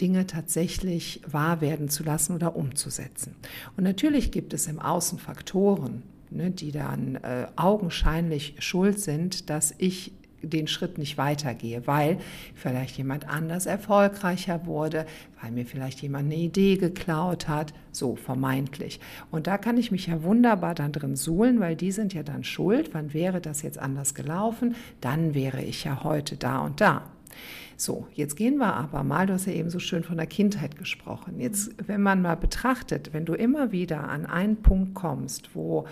Dinge 0.00 0.26
tatsächlich 0.26 1.20
wahr 1.24 1.60
werden 1.60 1.88
zu 1.88 2.02
lassen 2.02 2.34
oder 2.34 2.56
umzusetzen. 2.56 3.36
Und 3.76 3.84
natürlich 3.84 4.32
gibt 4.32 4.54
es 4.54 4.66
im 4.66 4.80
Außen 4.80 5.20
Faktoren, 5.20 6.02
ne, 6.34 6.50
die 6.50 6.72
dann 6.72 7.16
äh, 7.16 7.46
augenscheinlich 7.56 8.56
schuld 8.58 9.00
sind, 9.00 9.48
dass 9.50 9.74
ich 9.78 10.12
den 10.42 10.66
Schritt 10.66 10.98
nicht 10.98 11.16
weitergehe, 11.18 11.86
weil 11.86 12.18
vielleicht 12.54 12.96
jemand 12.98 13.28
anders 13.28 13.66
erfolgreicher 13.66 14.66
wurde, 14.66 15.06
weil 15.40 15.50
mir 15.50 15.66
vielleicht 15.66 16.02
jemand 16.02 16.26
eine 16.26 16.36
Idee 16.36 16.76
geklaut 16.76 17.48
hat, 17.48 17.72
so 17.92 18.16
vermeintlich. 18.16 19.00
Und 19.30 19.46
da 19.46 19.58
kann 19.58 19.76
ich 19.76 19.90
mich 19.90 20.06
ja 20.06 20.22
wunderbar 20.22 20.74
dann 20.74 20.92
drin 20.92 21.16
suhlen, 21.16 21.60
weil 21.60 21.76
die 21.76 21.92
sind 21.92 22.14
ja 22.14 22.22
dann 22.22 22.44
schuld. 22.44 22.90
Wann 22.92 23.14
wäre 23.14 23.40
das 23.40 23.62
jetzt 23.62 23.78
anders 23.78 24.14
gelaufen? 24.14 24.74
Dann 25.00 25.34
wäre 25.34 25.62
ich 25.62 25.84
ja 25.84 26.04
heute 26.04 26.36
da 26.36 26.60
und 26.60 26.80
da. 26.80 27.10
So, 27.76 28.06
jetzt 28.14 28.36
gehen 28.36 28.58
wir 28.58 28.72
aber 28.74 29.02
mal, 29.02 29.26
du 29.26 29.32
hast 29.32 29.46
ja 29.46 29.52
eben 29.52 29.68
so 29.68 29.80
schön 29.80 30.04
von 30.04 30.16
der 30.16 30.26
Kindheit 30.26 30.78
gesprochen. 30.78 31.40
Jetzt, 31.40 31.74
wenn 31.88 32.02
man 32.02 32.22
mal 32.22 32.36
betrachtet, 32.36 33.12
wenn 33.12 33.24
du 33.24 33.34
immer 33.34 33.72
wieder 33.72 34.08
an 34.08 34.26
einen 34.26 34.62
Punkt 34.62 34.94
kommst, 34.94 35.54
wo 35.54 35.86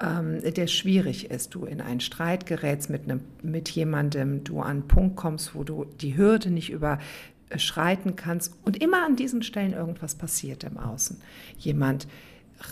ähm, 0.00 0.40
der 0.42 0.66
schwierig 0.66 1.30
ist, 1.30 1.54
du 1.54 1.64
in 1.64 1.80
einen 1.80 2.00
Streit 2.00 2.46
gerätst 2.46 2.90
mit, 2.90 3.04
einem, 3.04 3.20
mit 3.42 3.70
jemandem, 3.70 4.44
du 4.44 4.60
an 4.60 4.70
einen 4.70 4.88
Punkt 4.88 5.16
kommst, 5.16 5.54
wo 5.54 5.64
du 5.64 5.84
die 6.00 6.16
Hürde 6.16 6.50
nicht 6.50 6.70
überschreiten 6.70 8.16
kannst 8.16 8.54
und 8.64 8.82
immer 8.82 9.04
an 9.04 9.16
diesen 9.16 9.42
Stellen 9.42 9.72
irgendwas 9.72 10.16
passiert 10.16 10.64
im 10.64 10.78
Außen. 10.78 11.20
Jemand 11.58 12.08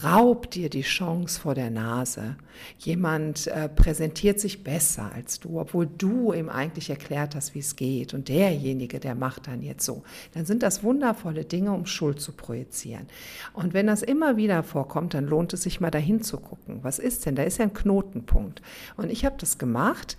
raubt 0.02 0.54
dir 0.54 0.70
die 0.70 0.82
Chance 0.82 1.40
vor 1.40 1.54
der 1.54 1.70
Nase. 1.70 2.36
Jemand 2.78 3.46
äh, 3.46 3.68
präsentiert 3.68 4.40
sich 4.40 4.64
besser 4.64 5.10
als 5.12 5.40
du, 5.40 5.60
obwohl 5.60 5.86
du 5.86 6.32
ihm 6.32 6.48
eigentlich 6.48 6.90
erklärt 6.90 7.34
hast, 7.34 7.54
wie 7.54 7.60
es 7.60 7.76
geht. 7.76 8.14
Und 8.14 8.28
derjenige, 8.28 9.00
der 9.00 9.14
macht 9.14 9.46
dann 9.46 9.62
jetzt 9.62 9.84
so. 9.84 10.02
Dann 10.34 10.44
sind 10.44 10.62
das 10.62 10.82
wundervolle 10.82 11.44
Dinge, 11.44 11.72
um 11.72 11.86
Schuld 11.86 12.20
zu 12.20 12.32
projizieren. 12.32 13.06
Und 13.52 13.74
wenn 13.74 13.86
das 13.86 14.02
immer 14.02 14.36
wieder 14.36 14.62
vorkommt, 14.62 15.14
dann 15.14 15.26
lohnt 15.26 15.52
es 15.52 15.62
sich 15.62 15.80
mal 15.80 15.90
dahin 15.90 16.22
zu 16.22 16.38
gucken. 16.38 16.80
Was 16.82 16.98
ist 16.98 17.26
denn? 17.26 17.34
Da 17.34 17.42
ist 17.42 17.58
ja 17.58 17.64
ein 17.64 17.74
Knotenpunkt. 17.74 18.62
Und 18.96 19.10
ich 19.10 19.24
habe 19.24 19.36
das 19.38 19.58
gemacht, 19.58 20.16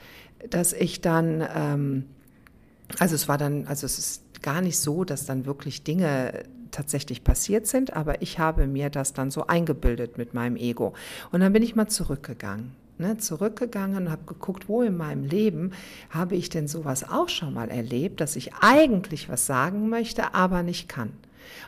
dass 0.49 0.73
ich 0.73 1.01
dann, 1.01 1.47
ähm, 1.55 2.05
also 2.99 3.15
es 3.15 3.27
war 3.27 3.37
dann, 3.37 3.67
also 3.67 3.85
es 3.85 3.97
ist 3.97 4.41
gar 4.41 4.61
nicht 4.61 4.77
so, 4.77 5.03
dass 5.03 5.25
dann 5.25 5.45
wirklich 5.45 5.83
Dinge 5.83 6.43
tatsächlich 6.73 7.23
passiert 7.23 7.67
sind, 7.67 7.93
aber 7.93 8.21
ich 8.21 8.39
habe 8.39 8.67
mir 8.67 8.89
das 8.89 9.13
dann 9.13 9.31
so 9.31 9.47
eingebildet 9.47 10.17
mit 10.17 10.33
meinem 10.33 10.57
Ego. 10.57 10.93
Und 11.31 11.39
dann 11.39 11.53
bin 11.53 11.63
ich 11.63 11.75
mal 11.75 11.87
zurückgegangen. 11.87 12.75
Ne, 12.99 13.17
zurückgegangen 13.17 13.97
und 13.97 14.11
habe 14.11 14.23
geguckt, 14.25 14.69
wo 14.69 14.83
in 14.83 14.95
meinem 14.95 15.23
Leben 15.23 15.71
habe 16.11 16.35
ich 16.35 16.49
denn 16.49 16.67
sowas 16.67 17.03
auch 17.09 17.27
schon 17.27 17.51
mal 17.51 17.71
erlebt, 17.71 18.21
dass 18.21 18.35
ich 18.35 18.53
eigentlich 18.61 19.29
was 19.29 19.47
sagen 19.47 19.89
möchte, 19.89 20.35
aber 20.35 20.61
nicht 20.61 20.89
kann. 20.89 21.11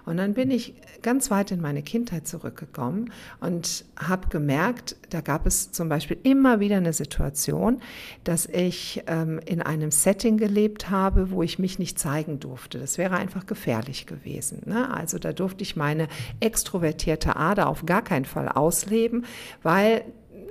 Und 0.05 0.17
dann 0.17 0.33
bin 0.33 0.51
ich 0.51 0.73
ganz 1.01 1.31
weit 1.31 1.51
in 1.51 1.61
meine 1.61 1.81
Kindheit 1.81 2.27
zurückgekommen 2.27 3.11
und 3.39 3.85
habe 3.97 4.27
gemerkt, 4.29 4.95
da 5.09 5.21
gab 5.21 5.45
es 5.45 5.71
zum 5.71 5.89
Beispiel 5.89 6.17
immer 6.23 6.59
wieder 6.59 6.77
eine 6.77 6.93
Situation, 6.93 7.81
dass 8.23 8.45
ich 8.45 9.03
ähm, 9.07 9.39
in 9.45 9.61
einem 9.61 9.91
Setting 9.91 10.37
gelebt 10.37 10.89
habe, 10.89 11.31
wo 11.31 11.43
ich 11.43 11.59
mich 11.59 11.79
nicht 11.79 11.99
zeigen 11.99 12.39
durfte. 12.39 12.79
Das 12.79 12.97
wäre 12.97 13.15
einfach 13.15 13.45
gefährlich 13.45 14.05
gewesen. 14.05 14.63
Ne? 14.65 14.91
Also 14.91 15.19
da 15.19 15.33
durfte 15.33 15.63
ich 15.63 15.75
meine 15.75 16.07
extrovertierte 16.39 17.35
Ader 17.35 17.67
auf 17.67 17.85
gar 17.85 18.03
keinen 18.03 18.25
Fall 18.25 18.49
ausleben, 18.49 19.25
weil 19.63 20.03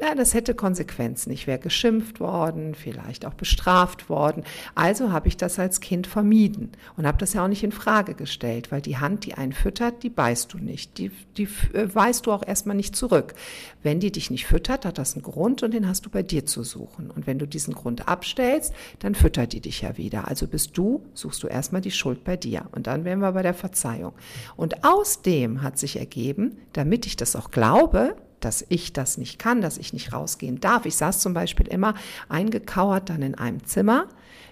ja, 0.05 0.15
das 0.15 0.35
hätte 0.35 0.55
Konsequenzen. 0.55 1.31
Ich 1.33 1.47
wäre 1.47 1.59
geschimpft 1.59 2.21
worden, 2.21 2.75
vielleicht 2.75 3.25
auch 3.27 3.35
bestraft 3.35 4.09
worden. 4.09 4.45
Also 4.75 5.13
habe 5.13 5.29
ich 5.29 5.37
das 5.37 5.59
als 5.59 5.81
Kind 5.81 6.07
vermieden 6.07 6.73
und 6.97 7.07
habe 7.07 7.19
das 7.19 7.33
ja 7.33 7.45
auch 7.45 7.49
nicht 7.49 7.65
in 7.65 7.73
Frage 7.73 8.15
gestellt, 8.15 8.71
weil 8.71 8.81
die 8.81 8.99
Hand, 8.99 9.25
die 9.25 9.35
einen 9.35 9.53
füttert, 9.53 10.03
die 10.03 10.11
beißt 10.11 10.53
du 10.53 10.59
nicht. 10.59 10.99
Die, 10.99 11.11
die 11.37 11.49
äh, 11.73 11.95
weist 11.95 12.27
du 12.27 12.33
auch 12.33 12.47
erstmal 12.47 12.77
nicht 12.77 12.95
zurück. 12.95 13.35
Wenn 13.83 14.01
die 14.01 14.13
dich 14.13 14.31
nicht 14.31 14.47
füttert, 14.47 14.85
hat 14.85 14.99
das 14.99 15.15
einen 15.15 15.23
Grund 15.23 15.63
und 15.63 15.73
den 15.73 15.89
hast 15.89 16.07
du 16.07 16.11
bei 16.11 16.23
dir 16.23 16.47
zu 16.47 16.63
suchen. 16.63 17.11
Und 17.11 17.27
wenn 17.27 17.39
du 17.39 17.47
diesen 17.47 17.75
Grund 17.75 18.09
abstellst, 18.09 18.75
dann 18.99 19.15
füttert 19.15 19.53
die 19.53 19.61
dich 19.61 19.81
ja 19.81 19.97
wieder. 19.97 20.29
Also 20.29 20.47
bist 20.47 20.77
du, 20.77 21.05
suchst 21.15 21.43
du 21.43 21.47
erstmal 21.47 21.81
die 21.81 21.91
Schuld 21.91 22.25
bei 22.25 22.37
dir. 22.37 22.67
Und 22.73 22.87
dann 22.87 23.05
wären 23.05 23.21
wir 23.21 23.33
bei 23.33 23.43
der 23.43 23.55
Verzeihung. 23.55 24.13
Und 24.57 24.85
aus 24.85 25.23
dem 25.23 25.63
hat 25.63 25.79
sich 25.79 25.99
ergeben, 25.99 26.59
damit 26.73 27.07
ich 27.07 27.17
das 27.17 27.37
auch 27.37 27.51
glaube, 27.51 28.17
dass 28.45 28.65
ich 28.69 28.93
das 28.93 29.19
nicht 29.19 29.39
kann, 29.39 29.61
dass 29.61 29.79
ich 29.79 29.93
nicht 29.93 30.13
rausgehen 30.13 30.61
darf. 30.61 30.87
Ich 30.87 30.97
saß 30.97 31.21
zum 31.21 31.35
Beispiel 31.35 31.67
immer 31.69 31.95
eingekauert 32.29 33.09
dann 33.09 33.23
in 33.23 33.35
einem 33.35 33.65
Zimmer, 33.65 34.09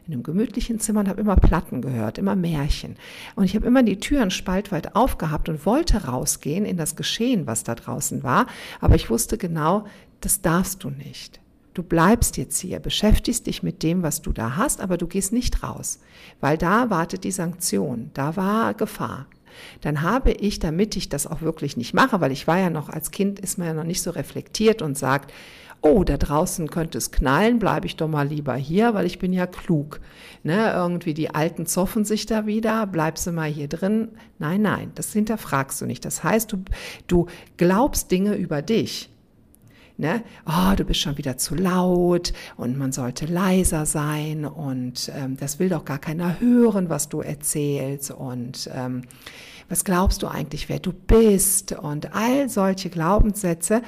in 0.07 0.15
einem 0.15 0.23
gemütlichen 0.23 0.81
Zimmer 0.81 1.01
und 1.01 1.09
habe 1.09 1.21
immer 1.21 1.37
Platten 1.37 1.83
gehört, 1.83 2.19
immer 2.19 2.35
Märchen. 2.35 2.97
Und 3.37 3.45
ich 3.45 3.55
habe 3.55 3.67
immer 3.67 3.83
die 3.83 4.01
Türen 4.01 4.31
spaltweit 4.31 4.97
aufgehabt 4.97 5.49
und 5.49 5.67
wollte 5.67 6.05
rausgehen 6.05 6.65
in 6.65 6.77
das 6.77 6.97
Geschehen, 6.97 7.47
was 7.47 7.65
da 7.65 7.75
draußen 7.75 8.23
war. 8.23 8.47
Aber 8.81 8.95
ich 8.95 9.11
wusste 9.11 9.39
genau, 9.39 9.85
das 10.21 10.41
darfst 10.41 10.83
du 10.85 10.91
nicht. 10.91 11.41
Du 11.75 11.83
bleibst 11.83 12.37
jetzt 12.37 12.59
hier, 12.59 12.81
beschäftigst 12.81 13.47
dich 13.47 13.63
mit 13.63 13.83
dem, 13.83 14.03
was 14.03 14.21
du 14.21 14.33
da 14.33 14.57
hast, 14.57 14.81
aber 14.81 14.99
du 14.99 15.07
gehst 15.07 15.33
nicht 15.33 15.63
raus, 15.63 16.01
weil 16.41 16.59
da 16.59 16.91
wartet 16.91 17.25
die 17.25 17.31
Sanktion, 17.31 18.11
da 18.13 18.37
war 18.37 18.75
Gefahr 18.75 19.27
dann 19.81 20.03
habe 20.03 20.33
ich, 20.33 20.59
damit 20.59 20.97
ich 20.97 21.09
das 21.09 21.27
auch 21.27 21.43
wirklich 21.43 21.77
nicht 21.77 21.95
mache, 21.95 22.21
weil 22.21 22.33
ich 22.33 22.47
war 22.47 22.59
ja 22.59 22.71
noch 22.71 22.89
als 22.89 23.11
Kind, 23.11 23.41
ist 23.41 23.59
man 23.59 23.69
ja 23.69 23.75
noch 23.75 23.85
nicht 23.85 24.03
so 24.03 24.11
reflektiert 24.11 24.83
und 24.83 24.97
sagt, 24.99 25.33
oh, 25.83 26.05
da 26.05 26.17
draußen 26.17 26.71
könnte 26.71 26.97
es 26.97 27.11
knallen, 27.11 27.59
bleibe 27.59 27.87
ich 27.87 27.97
doch 27.97 28.09
mal 28.09 28.27
lieber 28.27 28.55
hier, 28.55 28.95
weil 28.95 29.05
ich 29.05 29.19
bin 29.19 29.33
ja 29.33 29.47
klug. 29.47 30.01
Ne, 30.45 30.73
irgendwie 30.73 31.15
die 31.15 31.35
Alten 31.35 31.67
zoffen 31.67 32.05
sich 32.05 32.27
da 32.27 32.47
wieder, 32.47 32.87
bleibst 32.87 33.27
du 33.27 33.33
mal 33.33 33.49
hier 33.49 33.69
drin. 33.69 34.09
Nein, 34.39 34.63
nein, 34.63 34.93
das 34.95 35.13
hinterfragst 35.13 35.81
du 35.81 35.87
nicht. 35.87 36.05
Das 36.05 36.25
heißt, 36.25 36.53
du, 36.53 36.65
du 37.09 37.27
glaubst 37.57 38.11
Dinge 38.11 38.35
über 38.37 38.63
dich. 38.63 39.12
Ne? 39.99 40.23
Oh, 40.47 40.75
du 40.77 40.85
bist 40.85 41.01
schon 41.01 41.19
wieder 41.19 41.37
zu 41.37 41.55
laut 41.55 42.33
und 42.57 42.79
man 42.79 42.93
sollte 42.93 43.27
leiser 43.27 43.87
sein 43.87 44.47
und 44.47 45.13
ähm, 45.15 45.37
das 45.37 45.59
will 45.59 45.69
doch 45.69 45.85
gar 45.85 45.99
keiner 45.99 46.41
hören, 46.41 46.89
was 46.89 47.09
du 47.09 47.21
erzählst 47.21 48.11
und 48.11 48.71
ähm, 48.75 49.03
was 49.69 49.85
glaubst 49.85 50.23
du 50.23 50.29
eigentlich, 50.29 50.69
wer 50.69 50.79
du 50.79 50.93
bist 50.93 51.73
und 51.73 52.15
all 52.15 52.49
solche 52.49 52.91
Glaubenssätze 52.91 53.83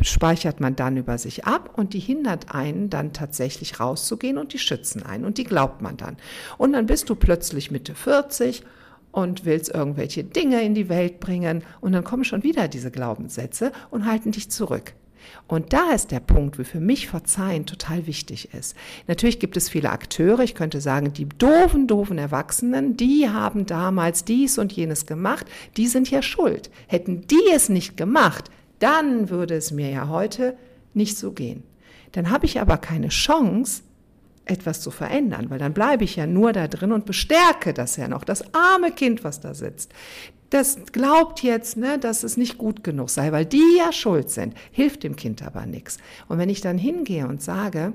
speichert 0.00 0.60
man 0.60 0.74
dann 0.74 0.96
über 0.96 1.18
sich 1.18 1.44
ab 1.44 1.70
und 1.76 1.94
die 1.94 2.00
hindert 2.00 2.54
einen 2.54 2.90
dann 2.90 3.12
tatsächlich 3.12 3.78
rauszugehen 3.78 4.38
und 4.38 4.52
die 4.52 4.58
schützen 4.58 5.02
einen 5.02 5.24
und 5.24 5.38
die 5.38 5.44
glaubt 5.44 5.82
man 5.82 5.96
dann. 5.96 6.16
Und 6.58 6.72
dann 6.72 6.86
bist 6.86 7.08
du 7.10 7.14
plötzlich 7.14 7.70
Mitte 7.70 7.94
40 7.94 8.64
und 9.10 9.44
willst 9.44 9.72
irgendwelche 9.72 10.24
Dinge 10.24 10.62
in 10.62 10.74
die 10.74 10.88
Welt 10.88 11.20
bringen 11.20 11.62
und 11.80 11.92
dann 11.92 12.04
kommen 12.04 12.24
schon 12.24 12.42
wieder 12.42 12.68
diese 12.68 12.90
Glaubenssätze 12.90 13.72
und 13.90 14.06
halten 14.06 14.32
dich 14.32 14.50
zurück. 14.50 14.94
Und 15.46 15.72
da 15.72 15.92
ist 15.92 16.10
der 16.10 16.20
Punkt, 16.20 16.58
wo 16.58 16.64
für 16.64 16.80
mich 16.80 17.08
Verzeihen 17.08 17.66
total 17.66 18.06
wichtig 18.06 18.54
ist. 18.54 18.76
Natürlich 19.06 19.38
gibt 19.38 19.56
es 19.56 19.68
viele 19.68 19.90
Akteure, 19.90 20.40
ich 20.40 20.54
könnte 20.54 20.80
sagen, 20.80 21.12
die 21.12 21.28
doofen, 21.28 21.86
doofen 21.86 22.18
Erwachsenen, 22.18 22.96
die 22.96 23.28
haben 23.28 23.66
damals 23.66 24.24
dies 24.24 24.58
und 24.58 24.72
jenes 24.72 25.06
gemacht, 25.06 25.46
die 25.76 25.86
sind 25.86 26.10
ja 26.10 26.22
schuld. 26.22 26.70
Hätten 26.86 27.26
die 27.26 27.50
es 27.54 27.68
nicht 27.68 27.96
gemacht, 27.96 28.50
dann 28.78 29.30
würde 29.30 29.54
es 29.54 29.70
mir 29.70 29.90
ja 29.90 30.08
heute 30.08 30.56
nicht 30.94 31.18
so 31.18 31.32
gehen. 31.32 31.62
Dann 32.12 32.30
habe 32.30 32.46
ich 32.46 32.60
aber 32.60 32.76
keine 32.78 33.08
Chance, 33.08 33.82
etwas 34.44 34.80
zu 34.80 34.90
verändern, 34.90 35.50
weil 35.50 35.58
dann 35.58 35.72
bleibe 35.72 36.04
ich 36.04 36.16
ja 36.16 36.26
nur 36.26 36.52
da 36.52 36.68
drin 36.68 36.92
und 36.92 37.06
bestärke 37.06 37.72
das 37.72 37.96
ja 37.96 38.08
noch, 38.08 38.24
das 38.24 38.54
arme 38.54 38.90
Kind, 38.90 39.24
was 39.24 39.40
da 39.40 39.54
sitzt 39.54 39.92
das 40.52 40.76
glaubt 40.92 41.42
jetzt, 41.42 41.78
ne, 41.78 41.98
dass 41.98 42.22
es 42.22 42.36
nicht 42.36 42.58
gut 42.58 42.84
genug 42.84 43.08
sei, 43.08 43.32
weil 43.32 43.46
die 43.46 43.78
ja 43.78 43.90
schuld 43.90 44.28
sind, 44.28 44.54
hilft 44.70 45.02
dem 45.02 45.16
Kind 45.16 45.42
aber 45.42 45.64
nichts. 45.64 45.96
Und 46.28 46.38
wenn 46.38 46.50
ich 46.50 46.60
dann 46.60 46.76
hingehe 46.76 47.26
und 47.26 47.42
sage, 47.42 47.94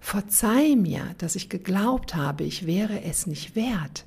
verzeih 0.00 0.74
mir, 0.74 1.14
dass 1.18 1.36
ich 1.36 1.48
geglaubt 1.48 2.16
habe, 2.16 2.42
ich 2.42 2.66
wäre 2.66 3.02
es 3.02 3.26
nicht 3.26 3.54
wert, 3.54 4.04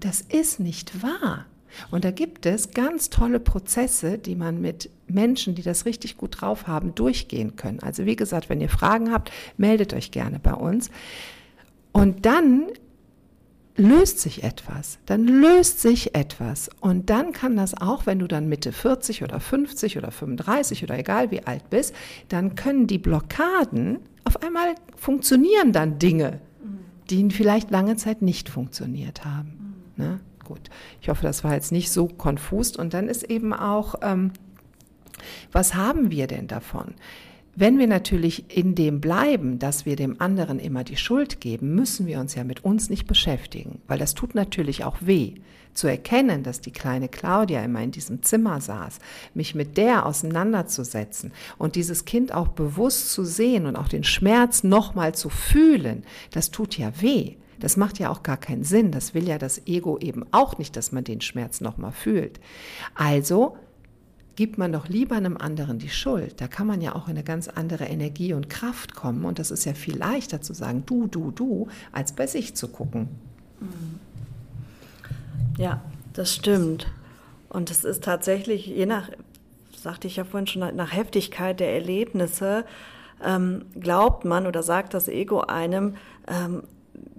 das 0.00 0.20
ist 0.20 0.58
nicht 0.58 1.02
wahr. 1.02 1.46
Und 1.90 2.04
da 2.04 2.10
gibt 2.10 2.46
es 2.46 2.70
ganz 2.70 3.10
tolle 3.10 3.40
Prozesse, 3.40 4.18
die 4.18 4.36
man 4.36 4.60
mit 4.60 4.90
Menschen, 5.06 5.54
die 5.54 5.62
das 5.62 5.86
richtig 5.86 6.16
gut 6.16 6.40
drauf 6.40 6.66
haben, 6.66 6.94
durchgehen 6.94 7.56
können. 7.56 7.80
Also 7.80 8.06
wie 8.06 8.16
gesagt, 8.16 8.48
wenn 8.48 8.60
ihr 8.60 8.68
Fragen 8.68 9.12
habt, 9.12 9.30
meldet 9.56 9.94
euch 9.94 10.10
gerne 10.10 10.38
bei 10.38 10.54
uns. 10.54 10.90
Und 11.92 12.26
dann 12.26 12.66
löst 13.76 14.20
sich 14.20 14.44
etwas, 14.44 14.98
dann 15.06 15.26
löst 15.26 15.80
sich 15.80 16.14
etwas. 16.14 16.70
Und 16.80 17.10
dann 17.10 17.32
kann 17.32 17.56
das 17.56 17.74
auch, 17.74 18.06
wenn 18.06 18.20
du 18.20 18.28
dann 18.28 18.48
Mitte 18.48 18.72
40 18.72 19.22
oder 19.22 19.40
50 19.40 19.98
oder 19.98 20.10
35 20.10 20.84
oder 20.84 20.98
egal 20.98 21.30
wie 21.30 21.44
alt 21.44 21.70
bist, 21.70 21.94
dann 22.28 22.54
können 22.54 22.86
die 22.86 22.98
Blockaden, 22.98 23.98
auf 24.24 24.42
einmal 24.42 24.74
funktionieren 24.96 25.72
dann 25.72 25.98
Dinge, 25.98 26.40
die 27.10 27.28
vielleicht 27.30 27.70
lange 27.70 27.96
Zeit 27.96 28.22
nicht 28.22 28.48
funktioniert 28.48 29.24
haben. 29.24 29.82
Ne? 29.96 30.20
Gut, 30.44 30.70
ich 31.00 31.08
hoffe, 31.08 31.22
das 31.22 31.44
war 31.44 31.54
jetzt 31.54 31.72
nicht 31.72 31.90
so 31.90 32.06
konfus. 32.06 32.76
Und 32.76 32.94
dann 32.94 33.08
ist 33.08 33.24
eben 33.24 33.52
auch, 33.52 33.96
ähm, 34.02 34.32
was 35.52 35.74
haben 35.74 36.10
wir 36.10 36.26
denn 36.26 36.46
davon? 36.46 36.94
wenn 37.56 37.78
wir 37.78 37.86
natürlich 37.86 38.56
in 38.56 38.74
dem 38.74 39.00
bleiben, 39.00 39.58
dass 39.58 39.86
wir 39.86 39.96
dem 39.96 40.20
anderen 40.20 40.58
immer 40.58 40.84
die 40.84 40.96
Schuld 40.96 41.40
geben, 41.40 41.74
müssen 41.74 42.06
wir 42.06 42.18
uns 42.18 42.34
ja 42.34 42.44
mit 42.44 42.64
uns 42.64 42.90
nicht 42.90 43.06
beschäftigen, 43.06 43.80
weil 43.86 43.98
das 43.98 44.14
tut 44.14 44.34
natürlich 44.34 44.84
auch 44.84 44.96
weh. 45.00 45.34
Zu 45.72 45.88
erkennen, 45.88 46.44
dass 46.44 46.60
die 46.60 46.70
kleine 46.70 47.08
Claudia 47.08 47.64
immer 47.64 47.82
in 47.82 47.90
diesem 47.90 48.22
Zimmer 48.22 48.60
saß, 48.60 49.00
mich 49.34 49.56
mit 49.56 49.76
der 49.76 50.06
auseinanderzusetzen 50.06 51.32
und 51.58 51.74
dieses 51.74 52.04
Kind 52.04 52.32
auch 52.32 52.48
bewusst 52.48 53.10
zu 53.10 53.24
sehen 53.24 53.66
und 53.66 53.74
auch 53.74 53.88
den 53.88 54.04
Schmerz 54.04 54.62
nochmal 54.62 55.16
zu 55.16 55.30
fühlen, 55.30 56.04
das 56.30 56.52
tut 56.52 56.78
ja 56.78 56.92
weh. 57.00 57.34
Das 57.60 57.76
macht 57.76 57.98
ja 57.98 58.10
auch 58.10 58.22
gar 58.22 58.36
keinen 58.36 58.64
Sinn. 58.64 58.90
Das 58.90 59.14
will 59.14 59.28
ja 59.28 59.38
das 59.38 59.66
Ego 59.66 59.98
eben 59.98 60.24
auch 60.32 60.58
nicht, 60.58 60.76
dass 60.76 60.92
man 60.92 61.04
den 61.04 61.20
Schmerz 61.20 61.60
nochmal 61.60 61.92
fühlt. 61.92 62.40
Also 62.94 63.56
gibt 64.36 64.58
man 64.58 64.72
doch 64.72 64.88
lieber 64.88 65.16
einem 65.16 65.36
anderen 65.36 65.78
die 65.78 65.88
Schuld. 65.88 66.40
Da 66.40 66.48
kann 66.48 66.66
man 66.66 66.80
ja 66.80 66.94
auch 66.94 67.06
in 67.06 67.12
eine 67.12 67.24
ganz 67.24 67.48
andere 67.48 67.84
Energie 67.84 68.32
und 68.32 68.50
Kraft 68.50 68.94
kommen. 68.94 69.24
Und 69.24 69.38
das 69.38 69.50
ist 69.50 69.64
ja 69.64 69.74
viel 69.74 69.96
leichter 69.96 70.40
zu 70.40 70.54
sagen, 70.54 70.84
du, 70.86 71.06
du, 71.06 71.30
du, 71.30 71.68
als 71.92 72.12
bei 72.12 72.26
sich 72.26 72.54
zu 72.54 72.68
gucken. 72.68 73.08
Ja, 75.56 75.82
das 76.12 76.34
stimmt. 76.34 76.90
Und 77.48 77.70
es 77.70 77.84
ist 77.84 78.02
tatsächlich, 78.02 78.66
je 78.66 78.86
nach, 78.86 79.10
sagte 79.76 80.08
ich 80.08 80.16
ja 80.16 80.24
vorhin 80.24 80.46
schon, 80.46 80.74
nach 80.74 80.92
Heftigkeit 80.92 81.60
der 81.60 81.72
Erlebnisse, 81.72 82.64
ähm, 83.24 83.66
glaubt 83.78 84.24
man 84.24 84.46
oder 84.46 84.62
sagt 84.62 84.94
das 84.94 85.08
Ego 85.08 85.40
einem, 85.42 85.94
ähm, 86.26 86.64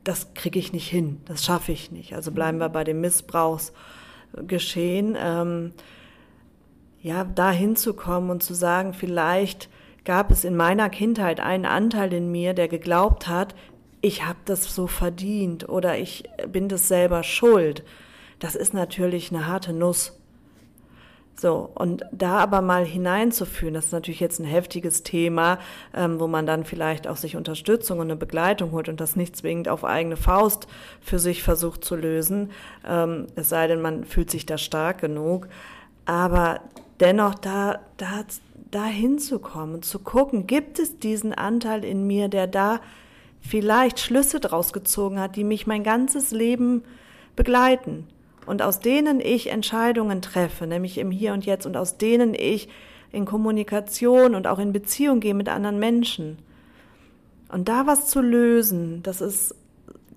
das 0.06 0.34
kriege 0.34 0.60
ich 0.60 0.72
nicht 0.72 0.88
hin, 0.88 1.20
das 1.26 1.44
schaffe 1.44 1.74
ich 1.74 1.92
nicht. 1.92 2.16
Also 2.16 2.32
bleiben 2.32 2.60
wir 2.60 2.70
bei 2.70 2.86
dem 2.86 3.02
Missbrauchsgeschehen. 3.02 5.18
Ähm, 5.20 5.74
ja, 7.02 7.24
da 7.24 7.52
hinzukommen 7.52 8.30
und 8.30 8.42
zu 8.42 8.54
sagen, 8.54 8.94
vielleicht 8.94 9.70
gab 10.06 10.32
es 10.32 10.46
in 10.46 10.56
meiner 10.56 10.90
Kindheit 10.90 11.40
einen 11.40 11.66
Anteil 11.66 12.14
in 12.14 12.32
mir, 12.32 12.54
der 12.54 12.68
geglaubt 12.68 13.28
hat, 13.28 13.56
ich 14.02 14.26
habe 14.26 14.40
das 14.46 14.74
so 14.74 14.88
verdient 14.88 15.68
oder 15.68 15.98
ich 15.98 16.24
bin 16.48 16.70
das 16.70 16.88
selber 16.88 17.24
schuld. 17.24 17.84
Das 18.40 18.56
ist 18.56 18.74
natürlich 18.74 19.32
eine 19.32 19.48
harte 19.48 19.74
Nuss. 19.74 20.20
So, 21.38 21.70
und 21.76 22.06
da 22.14 22.38
aber 22.38 22.62
mal 22.62 22.86
hineinzuführen, 22.86 23.74
das 23.74 23.88
ist 23.88 23.92
natürlich 23.92 24.22
jetzt 24.22 24.40
ein 24.40 24.46
heftiges 24.46 25.04
Thema, 25.04 25.60
ähm, 25.94 26.20
wo 26.20 26.28
man 26.28 26.46
dann 26.46 26.64
vielleicht 26.64 27.08
auch 27.08 27.18
sich 27.18 27.36
Unterstützung 27.36 28.00
und 28.00 28.06
eine 28.06 28.16
Begleitung 28.16 28.72
holt 28.72 28.88
und 28.88 29.02
das 29.02 29.18
nicht 29.18 29.36
zwingend 29.36 29.68
auf 29.68 29.84
eigene 29.84 30.16
Faust 30.16 30.68
für 31.02 31.20
sich 31.20 31.44
versucht 31.44 31.84
zu 31.84 31.98
lösen, 31.98 32.52
ähm, 32.88 33.28
es 33.36 33.50
sei 33.50 33.68
denn, 33.68 33.82
man 33.82 34.06
fühlt 34.06 34.32
sich 34.32 34.46
da 34.46 34.58
stark 34.58 35.02
genug. 35.02 35.50
Aber 36.06 36.62
dennoch 37.02 37.36
da, 37.36 37.80
da, 37.98 38.24
da 38.72 38.86
hinzukommen 38.86 39.82
zu 39.82 40.00
gucken, 40.00 40.48
gibt 40.48 40.80
es 40.80 41.00
diesen 41.00 41.34
Anteil 41.34 41.84
in 41.84 42.08
mir, 42.08 42.30
der 42.30 42.48
da 42.48 42.80
vielleicht 43.42 44.00
Schlüsse 44.00 44.40
draus 44.40 44.72
gezogen 44.72 45.20
hat, 45.20 45.36
die 45.36 45.44
mich 45.44 45.68
mein 45.68 45.84
ganzes 45.84 46.32
Leben 46.32 46.84
begleiten 47.36 48.08
und 48.46 48.62
aus 48.62 48.80
denen 48.80 49.20
ich 49.20 49.50
Entscheidungen 49.50 50.22
treffe, 50.22 50.68
nämlich 50.68 50.98
im 50.98 51.12
Hier 51.12 51.34
und 51.34 51.46
Jetzt 51.46 51.66
und 51.66 51.78
aus 51.78 51.98
denen 51.98 52.34
ich 52.34 52.70
in 53.12 53.26
Kommunikation 53.26 54.36
und 54.36 54.48
auch 54.48 54.60
in 54.60 54.74
Beziehung 54.74 55.20
gehe 55.20 55.34
mit 55.34 55.50
anderen 55.50 55.80
Menschen. 55.80 56.38
Und 57.50 57.70
da 57.70 57.88
was 57.88 58.08
zu 58.08 58.22
lösen, 58.22 59.02
das 59.04 59.22
ist 59.22 59.56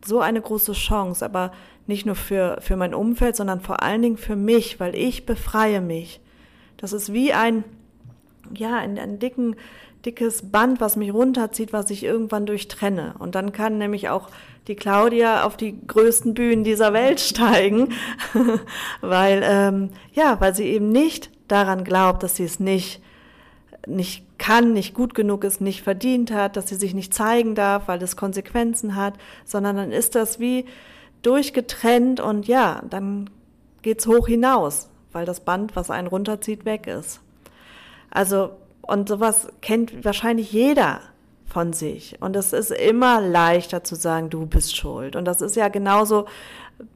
so 0.05 0.21
eine 0.21 0.41
große 0.41 0.73
Chance, 0.73 1.25
aber 1.25 1.53
nicht 1.87 2.07
nur 2.07 2.15
für, 2.15 2.59
für 2.61 2.77
mein 2.77 2.95
Umfeld, 2.95 3.37
sondern 3.37 3.61
vor 3.61 3.83
allen 3.83 4.03
Dingen 4.03 4.17
für 4.17 4.37
mich, 4.37 4.79
weil 4.81 4.95
ich 4.95 5.27
befreie 5.27 5.81
mich. 5.81 6.21
Das 6.77 6.93
ist 6.93 7.13
wie 7.13 7.33
ein, 7.33 7.65
ja, 8.55 8.77
ein, 8.77 8.99
ein 8.99 9.19
dicken, 9.19 9.57
dickes 10.05 10.51
Band, 10.51 10.81
was 10.81 10.97
mich 10.97 11.13
runterzieht, 11.13 11.73
was 11.73 11.91
ich 11.91 12.05
irgendwann 12.05 12.47
durchtrenne. 12.47 13.15
Und 13.19 13.35
dann 13.35 13.53
kann 13.53 13.79
nämlich 13.79 14.09
auch 14.09 14.29
die 14.67 14.77
Claudia 14.77 15.45
auf 15.45 15.57
die 15.57 15.79
größten 15.87 16.35
Bühnen 16.35 16.65
dieser 16.65 16.93
Welt 16.93 17.21
steigen, 17.21 17.93
weil, 19.01 19.43
ähm, 19.45 19.91
ja, 20.13 20.41
weil 20.41 20.55
sie 20.55 20.65
eben 20.65 20.91
nicht 20.91 21.31
daran 21.49 21.85
glaubt, 21.85 22.23
dass 22.23 22.37
sie 22.37 22.45
es 22.45 22.61
nicht, 22.61 23.03
nicht 23.87 24.25
kann, 24.39 24.73
nicht 24.73 24.95
gut 24.95 25.15
genug 25.15 25.45
ist, 25.45 25.61
nicht 25.61 25.83
verdient 25.83 26.31
hat, 26.31 26.57
dass 26.57 26.69
sie 26.69 26.77
sich 26.77 26.95
nicht 26.95 27.15
zeigen 27.15 27.55
darf, 27.55 27.89
weil 27.89 28.03
es 28.03 28.17
Konsequenzen 28.17 28.95
hat, 28.95 29.15
sondern 29.45 29.77
dann 29.77 29.93
ist 29.93 30.15
das 30.15 30.39
wie 30.39 30.67
durchgetrennt 31.23 32.21
und 32.21 32.47
ja, 32.47 32.83
dann 32.89 33.31
geht's 33.83 34.07
hoch 34.07 34.29
hinaus 34.29 34.91
weil 35.13 35.25
das 35.25 35.41
Band, 35.41 35.77
was 35.77 35.91
einen 35.91 36.09
runterzieht, 36.09 36.65
weg 36.65 36.87
ist. 36.87 37.21
Also, 38.11 38.51
und 38.89 39.09
sowas 39.09 39.49
kennt 39.61 40.05
wahrscheinlich 40.05 40.51
jeder 40.51 41.01
von 41.47 41.73
sich. 41.73 42.17
Und 42.21 42.37
es 42.37 42.53
ist 42.53 42.71
immer 42.71 43.21
leichter 43.21 43.85
zu 43.85 43.95
sagen, 43.95 44.31
du 44.31 44.47
bist 44.47 44.77
schuld. 44.77 45.15
Und 45.15 45.27
das 45.27 45.43
ist 45.43 45.57
ja 45.57 45.69
genauso, 45.69 46.27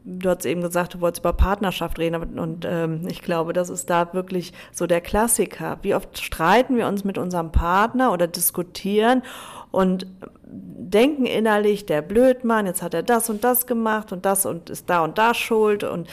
du 0.04 0.30
hast 0.30 0.46
eben 0.46 0.62
gesagt, 0.62 0.94
du 0.94 1.00
wolltest 1.00 1.20
über 1.20 1.34
Partnerschaft 1.34 1.98
reden. 1.98 2.38
Und 2.38 2.66
ähm, 2.66 3.06
ich 3.08 3.20
glaube, 3.20 3.52
das 3.52 3.68
ist 3.68 3.90
da 3.90 4.14
wirklich 4.14 4.54
so 4.72 4.86
der 4.86 5.02
Klassiker. 5.02 5.78
Wie 5.82 5.94
oft 5.94 6.18
streiten 6.18 6.76
wir 6.76 6.86
uns 6.86 7.04
mit 7.04 7.18
unserem 7.18 7.52
Partner 7.52 8.10
oder 8.12 8.26
diskutieren 8.26 9.22
und 9.70 10.06
denken 10.44 11.26
innerlich, 11.26 11.84
der 11.84 12.00
Blödmann, 12.00 12.66
jetzt 12.66 12.82
hat 12.82 12.94
er 12.94 13.02
das 13.02 13.28
und 13.28 13.44
das 13.44 13.66
gemacht 13.66 14.12
und 14.12 14.24
das 14.24 14.46
und 14.46 14.70
ist 14.70 14.88
da 14.88 15.04
und 15.04 15.18
da 15.18 15.34
schuld 15.34 15.84
und 15.84 16.08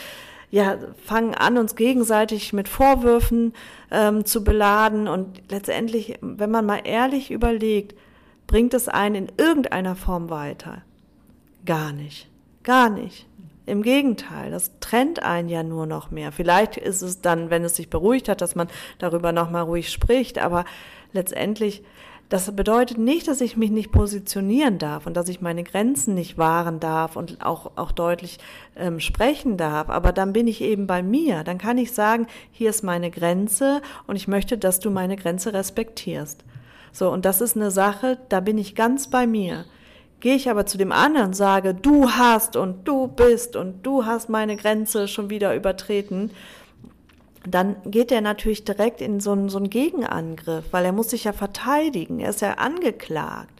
ja, 0.51 0.77
fangen 1.05 1.35
an, 1.35 1.57
uns 1.57 1.75
gegenseitig 1.75 2.53
mit 2.53 2.67
Vorwürfen 2.67 3.53
ähm, 3.91 4.25
zu 4.25 4.43
beladen. 4.43 5.07
Und 5.07 5.41
letztendlich, 5.49 6.17
wenn 6.21 6.51
man 6.51 6.65
mal 6.65 6.81
ehrlich 6.83 7.31
überlegt, 7.31 7.95
bringt 8.47 8.73
es 8.73 8.88
einen 8.88 9.15
in 9.15 9.31
irgendeiner 9.38 9.95
Form 9.95 10.29
weiter. 10.29 10.81
Gar 11.65 11.91
nicht. 11.91 12.27
Gar 12.63 12.89
nicht. 12.89 13.27
Im 13.67 13.83
Gegenteil, 13.83 14.49
das 14.49 14.71
trennt 14.79 15.21
einen 15.21 15.47
ja 15.47 15.62
nur 15.62 15.85
noch 15.85 16.09
mehr. 16.09 16.31
Vielleicht 16.31 16.77
ist 16.77 17.03
es 17.03 17.21
dann, 17.21 17.51
wenn 17.51 17.63
es 17.63 17.75
sich 17.75 17.91
beruhigt 17.91 18.27
hat, 18.27 18.41
dass 18.41 18.55
man 18.55 18.67
darüber 18.97 19.31
nochmal 19.31 19.63
ruhig 19.63 19.91
spricht, 19.91 20.39
aber 20.39 20.65
letztendlich 21.13 21.83
das 22.30 22.56
bedeutet 22.56 23.00
nicht, 23.00 23.28
dass 23.28 23.42
ich 23.42 23.58
mich 23.58 23.72
nicht 23.72 23.92
positionieren 23.92 24.78
darf 24.78 25.08
und 25.08 25.18
dass 25.18 25.30
ich 25.30 25.42
meine 25.42 25.63
Grenzen 25.63 26.13
nicht 26.13 26.38
wahren 26.38 26.80
darf 26.80 27.15
und 27.15 27.44
auch, 27.44 27.72
auch 27.76 27.92
deutlich 27.92 28.38
ähm, 28.76 29.00
sprechen 29.00 29.58
darf. 29.58 29.89
Aber 29.89 30.12
dann 30.12 30.32
bin 30.32 30.48
ich 30.48 30.62
eben 30.62 30.86
bei 30.86 31.02
mir. 31.02 31.44
Dann 31.44 31.58
kann 31.58 31.80
ich 31.80 31.92
sagen, 31.92 32.28
hier 32.52 32.70
ist 32.70 32.84
meine 32.84 33.10
Grenze 33.10 33.82
und 34.06 34.15
ich 34.15 34.28
möchte, 34.28 34.60
dass 34.60 34.80
du 34.80 34.92
meine 34.92 35.15
Grenze 35.15 35.54
respektierst. 35.54 36.44
So, 36.92 37.10
und 37.10 37.26
das 37.26 37.42
ist 37.42 37.56
eine 37.56 37.72
Sache, 37.72 38.20
da 38.30 38.42
bin 38.42 38.60
ich 38.60 38.76
ganz 38.76 39.10
bei 39.10 39.26
mir. 39.26 39.65
Gehe 40.20 40.36
ich 40.36 40.50
aber 40.52 40.68
zu 40.68 40.78
dem 40.78 40.92
anderen 40.92 41.34
sage, 41.34 41.74
du 41.74 42.12
hast 42.12 42.56
und 42.56 42.88
du 42.88 43.08
bist 43.08 43.56
und 43.56 43.84
du 43.84 44.06
hast 44.06 44.30
meine 44.30 44.56
Grenze 44.56 45.08
schon 45.08 45.32
wieder 45.32 45.56
übertreten, 45.56 46.30
dann 47.47 47.78
geht 47.86 48.12
er 48.12 48.21
natürlich 48.21 48.65
direkt 48.65 49.02
in 49.02 49.19
so 49.19 49.32
einen, 49.32 49.49
so 49.49 49.58
einen 49.58 49.69
Gegenangriff, 49.69 50.65
weil 50.71 50.86
er 50.86 50.91
muss 50.91 51.10
sich 51.10 51.23
ja 51.23 51.34
verteidigen, 51.34 52.19
er 52.19 52.32
ist 52.32 52.41
ja 52.41 52.54
angeklagt. 52.54 53.54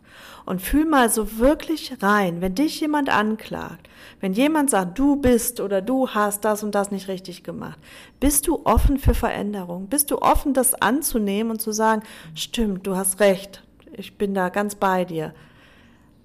Und 0.46 0.62
fühl 0.62 0.86
mal 0.86 1.10
so 1.10 1.38
wirklich 1.38 1.94
rein, 2.02 2.42
wenn 2.42 2.56
dich 2.56 2.80
jemand 2.80 3.10
anklagt, 3.10 3.88
wenn 4.20 4.34
jemand 4.34 4.72
sagt, 4.72 4.98
du 4.98 5.16
bist 5.16 5.60
oder 5.60 5.82
du 5.82 6.10
hast 6.10 6.44
das 6.44 6.64
und 6.64 6.74
das 6.74 6.90
nicht 6.90 7.08
richtig 7.08 7.44
gemacht, 7.44 7.78
bist 8.20 8.48
du 8.48 8.62
offen 8.64 8.98
für 8.98 9.14
Veränderung? 9.14 9.88
Bist 9.88 10.10
du 10.10 10.18
offen, 10.18 10.54
das 10.54 10.74
anzunehmen 10.74 11.52
und 11.52 11.62
zu 11.62 11.72
sagen, 11.72 12.02
stimmt, 12.34 12.88
du 12.88 12.96
hast 12.96 13.20
recht, 13.20 13.64
ich 13.92 14.18
bin 14.18 14.34
da 14.34 14.50
ganz 14.50 14.74
bei 14.74 15.06
dir. 15.06 15.34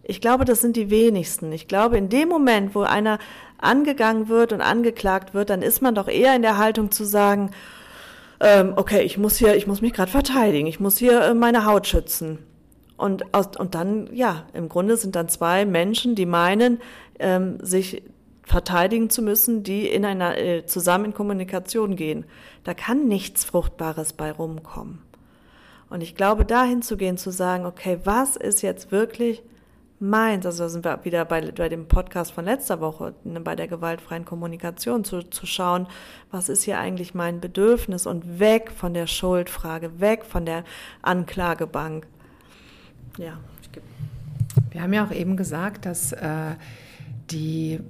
Ich 0.07 0.21
glaube, 0.21 0.45
das 0.45 0.61
sind 0.61 0.77
die 0.77 0.91
wenigsten. 0.91 1.53
Ich 1.53 1.69
glaube, 1.69 1.97
in 1.97 2.09
dem 2.09 2.29
Moment, 2.29 2.75
wo 2.75 2.83
einer 2.83 3.19
angegangen 3.59 4.29
wird 4.29 4.53
und 4.53 4.61
angeklagt 4.61 5.35
wird, 5.35 5.51
dann 5.51 5.63
ist 5.63 5.83
man 5.83 5.95
doch 5.95 6.09
eher 6.09 6.37
in 6.37 6.43
der 6.43 6.59
Haltung 6.59 6.91
zu 6.91 7.05
sagen, 7.05 7.51
ähm, 8.41 8.75
okay, 8.77 9.03
ich 9.03 9.17
muss 9.17 9.37
hier, 9.37 9.57
ich 9.57 9.67
muss 9.67 9.81
mich 9.81 9.93
gerade 9.93 10.11
verteidigen, 10.11 10.67
ich 10.67 10.81
muss 10.81 10.99
hier 10.99 11.23
äh, 11.23 11.35
meine 11.35 11.65
Haut 11.65 11.87
schützen. 11.87 12.39
Und, 12.97 13.35
aus, 13.35 13.57
und 13.57 13.75
dann, 13.75 14.09
ja, 14.13 14.47
im 14.53 14.69
Grunde 14.69 14.97
sind 14.97 15.17
dann 15.17 15.29
zwei 15.29 15.65
Menschen, 15.65 16.15
die 16.15 16.27
meinen, 16.27 16.81
ähm, 17.19 17.59
sich 17.61 18.03
verteidigen 18.45 19.11
zu 19.11 19.23
müssen, 19.23 19.63
die 19.63 19.89
in 19.89 20.05
einer, 20.05 20.37
äh, 20.37 20.67
zusammen 20.67 21.07
in 21.07 21.15
Kommunikation 21.15 21.97
gehen. 21.97 22.25
Da 22.63 22.75
kann 22.75 23.09
nichts 23.09 23.45
Fruchtbares 23.45 24.13
bei 24.13 24.31
rumkommen. 24.31 25.01
Und 25.89 26.03
ich 26.03 26.15
glaube, 26.15 26.45
dahin 26.45 26.83
zu 26.83 26.97
gehen, 26.97 27.17
zu 27.17 27.31
sagen, 27.31 27.67
okay, 27.67 27.99
was 28.05 28.37
ist 28.37 28.63
jetzt 28.63 28.93
wirklich 28.93 29.43
meins, 30.01 30.45
also 30.45 30.65
da 30.65 30.69
sind 30.69 30.85
wir 30.85 31.05
wieder 31.05 31.25
bei, 31.25 31.51
bei 31.53 31.69
dem 31.69 31.87
Podcast 31.87 32.33
von 32.33 32.45
letzter 32.45 32.81
Woche, 32.81 33.15
ne, 33.25 33.41
bei 33.41 33.57
der 33.57 33.69
gewaltfreien 33.69 34.25
Kommunikation, 34.25 35.05
zu, 35.05 35.23
zu 35.23 35.47
schauen, 35.47 35.87
was 36.31 36.49
ist 36.49 36.65
hier 36.65 36.79
eigentlich 36.79 37.15
mein 37.15 37.41
Bedürfnis 37.41 38.07
und 38.07 38.39
weg 38.39 38.71
von 38.71 38.95
der 38.95 39.07
Schuldfrage, 39.07 40.01
weg 40.01 40.25
von 40.25 40.47
der 40.47 40.65
Anklagebank. 41.03 42.07
Ja. 43.19 43.39
Wir 44.71 44.83
haben 44.83 44.93
ja 44.93 45.05
auch 45.07 45.13
eben 45.13 45.37
gesagt, 45.37 45.87
dass 45.87 46.13
äh, 46.13 46.55
die, 47.31 47.81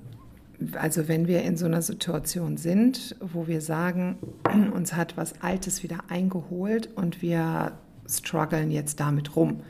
also 0.74 1.08
wenn 1.08 1.26
wir 1.26 1.42
in 1.42 1.56
so 1.56 1.66
einer 1.66 1.82
Situation 1.82 2.56
sind, 2.56 3.16
wo 3.20 3.46
wir 3.46 3.60
sagen, 3.60 4.18
uns 4.74 4.94
hat 4.94 5.16
was 5.16 5.40
Altes 5.42 5.82
wieder 5.82 5.98
eingeholt 6.08 6.90
und 6.94 7.22
wir 7.22 7.72
strugglen 8.06 8.70
jetzt 8.70 9.00
damit 9.00 9.34
rum, 9.34 9.62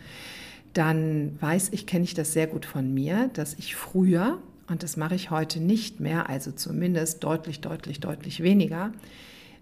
dann 0.74 1.40
weiß 1.40 1.70
ich, 1.72 1.86
kenne 1.86 2.04
ich 2.04 2.14
das 2.14 2.32
sehr 2.32 2.46
gut 2.46 2.66
von 2.66 2.92
mir, 2.92 3.30
dass 3.32 3.54
ich 3.54 3.76
früher, 3.76 4.38
und 4.68 4.82
das 4.82 4.96
mache 4.96 5.14
ich 5.14 5.30
heute 5.30 5.60
nicht 5.60 6.00
mehr, 6.00 6.28
also 6.28 6.52
zumindest 6.52 7.24
deutlich, 7.24 7.60
deutlich, 7.60 8.00
deutlich 8.00 8.42
weniger, 8.42 8.92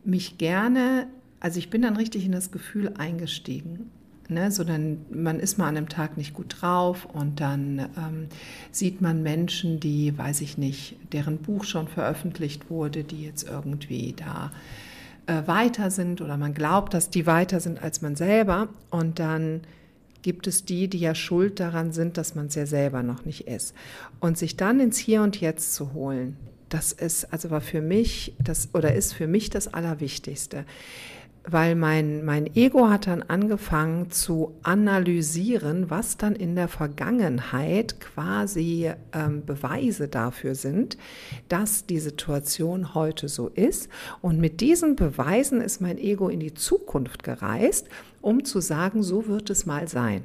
mich 0.05 0.39
gerne, 0.39 1.07
also 1.39 1.59
ich 1.59 1.71
bin 1.71 1.83
dann 1.83 1.97
richtig 1.97 2.25
in 2.25 2.33
das 2.33 2.51
Gefühl 2.51 2.95
eingestiegen. 2.99 3.91
Ne, 4.29 4.51
so 4.51 4.65
dann, 4.65 5.05
man 5.11 5.41
ist 5.41 5.59
mal 5.59 5.67
an 5.67 5.77
einem 5.77 5.89
Tag 5.89 6.17
nicht 6.17 6.33
gut 6.33 6.57
drauf 6.61 7.07
und 7.13 7.41
dann 7.41 7.81
ähm, 7.99 8.29
sieht 8.71 9.01
man 9.03 9.23
Menschen, 9.23 9.81
die, 9.81 10.17
weiß 10.17 10.41
ich 10.41 10.57
nicht, 10.57 10.97
deren 11.13 11.39
Buch 11.39 11.65
schon 11.65 11.89
veröffentlicht 11.89 12.71
wurde, 12.71 13.03
die 13.05 13.25
jetzt 13.25 13.47
irgendwie 13.47 14.15
da 14.17 14.53
äh, 15.27 15.47
weiter 15.47 15.91
sind 15.91 16.21
oder 16.21 16.37
man 16.37 16.55
glaubt, 16.55 16.95
dass 16.95 17.11
die 17.11 17.27
weiter 17.27 17.61
sind 17.61 17.83
als 17.83 18.01
man 18.01 18.17
selber 18.17 18.69
und 18.91 19.19
dann 19.19 19.63
gibt 20.23 20.47
es 20.47 20.65
die, 20.65 20.89
die 20.89 20.99
ja 20.99 21.15
schuld 21.15 21.61
daran 21.61 21.93
sind, 21.93 22.17
dass 22.17 22.35
man 22.35 22.47
es 22.47 22.55
ja 22.55 22.67
selber 22.67 23.03
noch 23.03 23.25
nicht 23.25 23.47
ist. 23.47 23.75
Und 24.21 24.39
sich 24.39 24.57
dann 24.57 24.81
ins 24.81 24.99
Hier 24.99 25.23
und 25.23 25.41
Jetzt 25.41 25.75
zu 25.75 25.93
holen, 25.93 26.37
das 26.69 26.93
ist, 26.93 27.33
also 27.33 27.51
war 27.51 27.61
für 27.61 27.83
mich 27.83 28.35
das 28.43 28.71
oder 28.73 28.95
ist 28.95 29.13
für 29.13 29.27
mich 29.27 29.51
das 29.51 29.75
Allerwichtigste 29.75 30.65
weil 31.45 31.75
mein, 31.75 32.25
mein 32.25 32.55
Ego 32.55 32.89
hat 32.89 33.07
dann 33.07 33.23
angefangen 33.23 34.11
zu 34.11 34.55
analysieren, 34.63 35.91
was 35.91 36.17
dann 36.17 36.37
in 36.37 36.55
der 36.55 36.69
Vergangenheit 36.69 38.01
quasi 38.01 38.93
ähm, 39.13 39.45
Beweise 39.45 40.09
dafür 40.09 40.55
sind, 40.55 40.97
dass 41.49 41.87
die 41.87 41.99
Situation 41.99 42.95
heute 42.95 43.29
so 43.29 43.49
ist. 43.49 43.89
Und 44.21 44.39
mit 44.39 44.61
diesen 44.61 44.95
Beweisen 44.95 45.61
ist 45.61 45.81
mein 45.81 45.99
Ego 45.99 46.29
in 46.29 46.41
die 46.41 46.55
Zukunft 46.55 47.25
gereist, 47.25 47.89
um 48.23 48.45
zu 48.45 48.61
sagen, 48.61 49.03
so 49.03 49.27
wird 49.27 49.51
es 49.51 49.67
mal 49.67 49.87
sein 49.89 50.23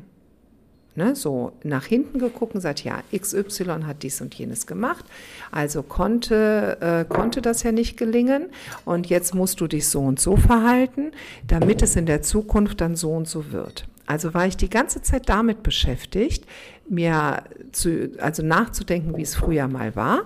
ne, 0.98 1.16
so 1.16 1.54
nach 1.64 1.86
hinten 1.86 2.20
geguckt 2.20 2.56
und 2.56 2.62
sagt, 2.62 2.84
ja, 2.84 3.02
XY 3.16 3.84
hat 3.86 4.04
dies 4.04 4.20
und 4.20 4.34
jenes 4.34 4.68
gemacht, 4.68 5.06
also 5.52 5.84
konnte, 5.84 6.78
äh, 6.82 7.06
konnte 7.06 7.42
das 7.42 7.64
ja 7.64 7.72
nicht 7.72 7.98
gelingen 7.98 8.48
und 8.84 9.08
jetzt 9.08 9.34
musst 9.34 9.62
du 9.62 9.68
dich 9.68 9.88
so 9.88 10.02
und 10.02 10.20
so 10.20 10.36
verhalten, 10.36 11.12
damit 11.46 11.82
es 11.84 11.96
in 11.96 12.08
der 12.08 12.24
Zukunft 12.24 12.82
dann 12.82 12.96
so 12.96 13.12
und 13.12 13.28
so 13.28 13.52
wird. 13.52 13.88
Also 14.08 14.34
war 14.34 14.48
ich 14.48 14.58
die 14.58 14.70
ganze 14.70 15.02
Zeit 15.02 15.30
damit 15.30 15.64
beschäftigt, 15.64 16.46
mir 16.90 17.44
zu, 17.72 18.12
also 18.20 18.42
nachzudenken, 18.42 19.16
wie 19.18 19.22
es 19.22 19.36
früher 19.36 19.68
mal 19.68 19.96
war, 19.96 20.22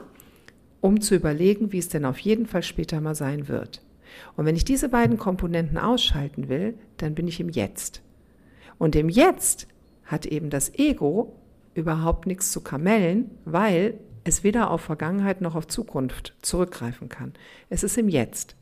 um 0.79 1.01
zu 1.01 1.15
überlegen, 1.15 1.71
wie 1.71 1.79
es 1.79 1.89
denn 1.89 2.05
auf 2.05 2.19
jeden 2.19 2.45
Fall 2.45 2.63
später 2.63 3.01
mal 3.01 3.15
sein 3.15 3.47
wird. 3.47 3.81
Und 4.35 4.45
wenn 4.45 4.55
ich 4.55 4.65
diese 4.65 4.89
beiden 4.89 5.17
Komponenten 5.17 5.77
ausschalten 5.77 6.49
will, 6.49 6.75
dann 6.97 7.15
bin 7.15 7.27
ich 7.27 7.39
im 7.39 7.49
Jetzt. 7.49 8.01
Und 8.77 8.95
im 8.95 9.09
Jetzt 9.09 9.67
hat 10.05 10.25
eben 10.25 10.49
das 10.49 10.73
Ego 10.75 11.35
überhaupt 11.73 12.27
nichts 12.27 12.51
zu 12.51 12.61
kamellen, 12.61 13.31
weil 13.45 13.99
es 14.23 14.43
weder 14.43 14.69
auf 14.71 14.81
Vergangenheit 14.81 15.41
noch 15.41 15.55
auf 15.55 15.67
Zukunft 15.67 16.35
zurückgreifen 16.41 17.09
kann. 17.09 17.33
Es 17.69 17.83
ist 17.83 17.97
im 17.97 18.09
Jetzt. 18.09 18.55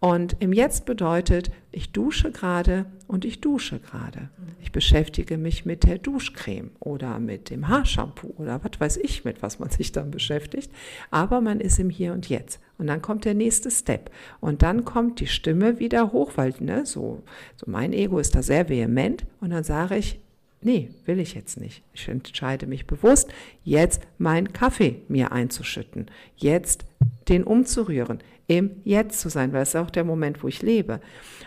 Und 0.00 0.36
im 0.40 0.52
Jetzt 0.52 0.86
bedeutet, 0.86 1.50
ich 1.72 1.90
dusche 1.90 2.30
gerade 2.30 2.86
und 3.08 3.24
ich 3.24 3.40
dusche 3.40 3.80
gerade. 3.80 4.28
Ich 4.60 4.70
beschäftige 4.70 5.38
mich 5.38 5.64
mit 5.64 5.84
der 5.84 5.98
Duschcreme 5.98 6.70
oder 6.78 7.18
mit 7.18 7.50
dem 7.50 7.68
Haarshampoo 7.68 8.34
oder 8.36 8.62
was 8.62 8.78
weiß 8.78 8.96
ich, 8.98 9.24
mit 9.24 9.42
was 9.42 9.58
man 9.58 9.70
sich 9.70 9.90
dann 9.90 10.10
beschäftigt. 10.10 10.70
Aber 11.10 11.40
man 11.40 11.60
ist 11.60 11.78
im 11.78 11.90
Hier 11.90 12.12
und 12.12 12.28
Jetzt. 12.28 12.60
Und 12.78 12.86
dann 12.86 13.02
kommt 13.02 13.24
der 13.24 13.34
nächste 13.34 13.70
Step. 13.70 14.10
Und 14.40 14.62
dann 14.62 14.84
kommt 14.84 15.20
die 15.20 15.26
Stimme 15.26 15.80
wieder 15.80 16.12
hoch, 16.12 16.32
weil 16.36 16.54
ne, 16.60 16.86
so, 16.86 17.22
so 17.56 17.68
mein 17.68 17.92
Ego 17.92 18.18
ist 18.18 18.36
da 18.36 18.42
sehr 18.42 18.68
vehement. 18.68 19.26
Und 19.40 19.50
dann 19.50 19.64
sage 19.64 19.96
ich, 19.96 20.20
nee, 20.60 20.90
will 21.06 21.18
ich 21.18 21.34
jetzt 21.34 21.60
nicht. 21.60 21.82
Ich 21.92 22.08
entscheide 22.08 22.66
mich 22.66 22.86
bewusst, 22.86 23.32
jetzt 23.64 24.02
meinen 24.18 24.52
Kaffee 24.52 25.02
mir 25.08 25.32
einzuschütten, 25.32 26.06
jetzt 26.36 26.84
den 27.28 27.44
umzurühren, 27.44 28.18
im 28.46 28.70
Jetzt 28.84 29.20
zu 29.20 29.28
sein, 29.28 29.52
weil 29.52 29.62
es 29.62 29.70
ist 29.70 29.76
auch 29.76 29.90
der 29.90 30.04
Moment, 30.04 30.42
wo 30.42 30.48
ich 30.48 30.62
lebe. 30.62 31.00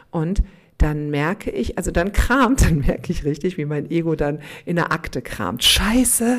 Und 0.09 0.43
dann 0.81 1.11
merke 1.11 1.51
ich, 1.51 1.77
also 1.77 1.91
dann 1.91 2.11
kramt, 2.11 2.61
dann 2.65 2.79
merke 2.79 3.11
ich 3.11 3.23
richtig, 3.23 3.57
wie 3.57 3.65
mein 3.65 3.89
Ego 3.91 4.15
dann 4.15 4.39
in 4.65 4.77
der 4.77 4.91
Akte 4.91 5.21
kramt. 5.21 5.63
Scheiße, 5.63 6.37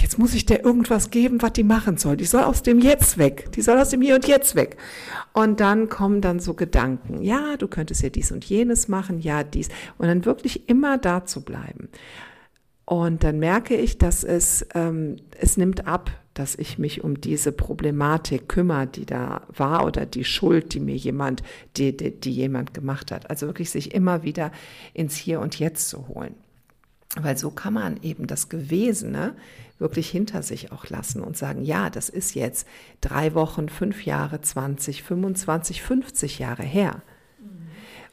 jetzt 0.00 0.18
muss 0.18 0.34
ich 0.34 0.46
der 0.46 0.64
irgendwas 0.64 1.10
geben, 1.10 1.42
was 1.42 1.52
die 1.52 1.64
machen 1.64 1.98
soll. 1.98 2.16
Die 2.16 2.24
soll 2.24 2.42
aus 2.42 2.62
dem 2.62 2.78
Jetzt 2.78 3.18
weg. 3.18 3.52
Die 3.52 3.62
soll 3.62 3.78
aus 3.78 3.90
dem 3.90 4.00
Hier 4.00 4.14
und 4.14 4.26
Jetzt 4.26 4.54
weg. 4.54 4.76
Und 5.32 5.60
dann 5.60 5.88
kommen 5.88 6.20
dann 6.20 6.40
so 6.40 6.54
Gedanken. 6.54 7.22
Ja, 7.22 7.56
du 7.56 7.68
könntest 7.68 8.02
ja 8.02 8.08
dies 8.08 8.32
und 8.32 8.44
jenes 8.44 8.88
machen. 8.88 9.20
Ja, 9.20 9.44
dies. 9.44 9.68
Und 9.98 10.06
dann 10.06 10.24
wirklich 10.24 10.68
immer 10.68 10.96
da 10.96 11.26
zu 11.26 11.42
bleiben. 11.42 11.88
Und 12.86 13.24
dann 13.24 13.38
merke 13.38 13.76
ich, 13.76 13.98
dass 13.98 14.24
es, 14.24 14.66
ähm, 14.74 15.16
es 15.38 15.56
nimmt 15.56 15.86
ab, 15.86 16.10
dass 16.34 16.56
ich 16.56 16.78
mich 16.78 17.02
um 17.02 17.20
diese 17.20 17.52
Problematik 17.52 18.48
kümmere, 18.48 18.88
die 18.88 19.06
da 19.06 19.42
war 19.48 19.86
oder 19.86 20.04
die 20.04 20.24
Schuld, 20.24 20.74
die 20.74 20.80
mir 20.80 20.96
jemand, 20.96 21.42
die, 21.76 21.96
die, 21.96 22.10
die 22.10 22.32
jemand 22.32 22.74
gemacht 22.74 23.12
hat. 23.12 23.30
Also 23.30 23.46
wirklich 23.46 23.70
sich 23.70 23.94
immer 23.94 24.24
wieder 24.24 24.50
ins 24.92 25.16
Hier 25.16 25.40
und 25.40 25.58
Jetzt 25.58 25.88
zu 25.88 26.08
holen. 26.08 26.34
Weil 27.16 27.38
so 27.38 27.50
kann 27.50 27.74
man 27.74 28.02
eben 28.02 28.26
das 28.26 28.48
Gewesene 28.48 29.34
wirklich 29.78 30.10
hinter 30.10 30.42
sich 30.42 30.72
auch 30.72 30.88
lassen 30.88 31.22
und 31.22 31.36
sagen, 31.36 31.62
ja, 31.62 31.90
das 31.90 32.08
ist 32.08 32.34
jetzt 32.34 32.66
drei 33.00 33.34
Wochen, 33.34 33.68
fünf 33.68 34.04
Jahre, 34.04 34.40
20, 34.40 35.04
25, 35.04 35.82
50 35.82 36.38
Jahre 36.40 36.64
her. 36.64 37.02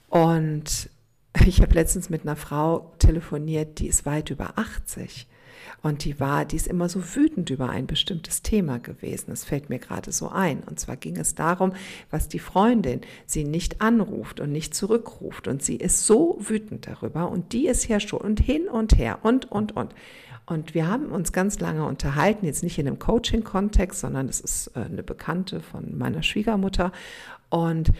Und 0.09 0.89
ich 1.45 1.61
habe 1.61 1.73
letztens 1.73 2.09
mit 2.09 2.23
einer 2.23 2.35
Frau 2.35 2.93
telefoniert, 2.99 3.79
die 3.79 3.87
ist 3.87 4.05
weit 4.05 4.29
über 4.29 4.57
80. 4.57 5.27
Und 5.81 6.05
die 6.05 6.19
war, 6.19 6.45
die 6.45 6.55
ist 6.55 6.67
immer 6.67 6.89
so 6.89 7.15
wütend 7.15 7.49
über 7.49 7.69
ein 7.69 7.87
bestimmtes 7.87 8.41
Thema 8.41 8.79
gewesen. 8.79 9.25
Das 9.27 9.43
fällt 9.43 9.69
mir 9.69 9.79
gerade 9.79 10.11
so 10.11 10.29
ein. 10.29 10.61
Und 10.63 10.79
zwar 10.79 10.97
ging 10.97 11.17
es 11.17 11.35
darum, 11.35 11.73
was 12.09 12.27
die 12.27 12.39
Freundin 12.39 13.01
sie 13.25 13.43
nicht 13.43 13.81
anruft 13.81 14.39
und 14.39 14.51
nicht 14.51 14.75
zurückruft. 14.75 15.47
Und 15.47 15.63
sie 15.63 15.75
ist 15.75 16.05
so 16.05 16.37
wütend 16.39 16.87
darüber. 16.87 17.29
Und 17.29 17.53
die 17.53 17.67
ist 17.67 17.87
ja 17.87 17.99
schon 17.99 18.21
und 18.21 18.39
hin 18.39 18.67
und 18.67 18.97
her 18.97 19.19
und, 19.23 19.51
und, 19.51 19.75
und. 19.75 19.93
Und 20.45 20.73
wir 20.73 20.87
haben 20.87 21.11
uns 21.11 21.31
ganz 21.31 21.59
lange 21.59 21.85
unterhalten, 21.85 22.45
jetzt 22.45 22.63
nicht 22.63 22.77
in 22.77 22.87
einem 22.87 22.99
Coaching-Kontext, 22.99 24.01
sondern 24.01 24.27
es 24.27 24.41
ist 24.41 24.67
äh, 24.75 24.81
eine 24.81 25.03
Bekannte 25.03 25.61
von 25.61 25.97
meiner 25.97 26.23
Schwiegermutter. 26.23 26.91
Und 27.49 27.91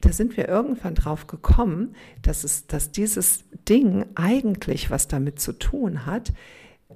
da 0.00 0.12
sind 0.12 0.36
wir 0.36 0.48
irgendwann 0.48 0.94
drauf 0.94 1.26
gekommen, 1.26 1.94
dass 2.22 2.44
es, 2.44 2.66
dass 2.66 2.92
dieses 2.92 3.44
Ding 3.68 4.06
eigentlich 4.14 4.90
was 4.90 5.08
damit 5.08 5.40
zu 5.40 5.52
tun 5.52 6.06
hat, 6.06 6.32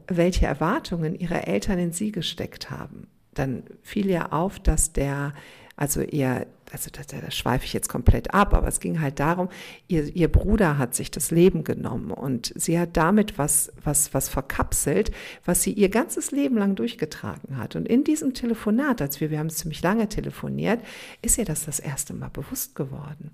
welche 0.07 0.46
Erwartungen 0.46 1.14
ihre 1.14 1.46
Eltern 1.46 1.78
in 1.78 1.92
sie 1.92 2.12
gesteckt 2.12 2.70
haben. 2.70 3.07
Dann 3.35 3.64
fiel 3.83 4.11
ja 4.11 4.33
auf, 4.33 4.59
dass 4.59 4.92
der, 4.92 5.33
also 5.76 6.02
ihr, 6.02 6.46
also 6.70 6.90
da, 6.90 7.02
da 7.02 7.31
schweife 7.31 7.64
ich 7.64 7.72
jetzt 7.72 7.88
komplett 7.88 8.33
ab, 8.35 8.55
aber 8.55 8.68
es 8.68 8.81
ging 8.81 9.00
halt 9.00 9.20
darum, 9.20 9.48
ihr, 9.88 10.05
ihr 10.14 10.28
Bruder 10.28 10.78
hat 10.78 10.94
sich 10.94 11.11
das 11.11 11.31
Leben 11.31 11.64
genommen 11.64 12.11
und 12.11 12.52
sie 12.57 12.78
hat 12.78 12.96
damit 12.96 13.38
was, 13.38 13.72
was, 13.85 14.12
was 14.14 14.28
verkapselt, 14.28 15.12
was 15.44 15.62
sie 15.62 15.72
ihr 15.72 15.88
ganzes 15.88 16.31
Leben 16.31 16.57
lang 16.57 16.74
durchgetragen 16.74 17.59
hat. 17.59 17.76
Und 17.76 17.87
in 17.87 18.05
diesem 18.05 18.35
Telefonat, 18.35 19.00
als 19.02 19.20
wir, 19.20 19.31
wir 19.31 19.38
haben 19.38 19.50
ziemlich 19.50 19.83
lange 19.83 20.09
telefoniert, 20.09 20.81
ist 21.20 21.38
ihr 21.38 21.44
das 21.44 21.64
das 21.64 21.81
erste 21.81 22.14
Mal 22.14 22.31
bewusst 22.31 22.74
geworden. 22.74 23.31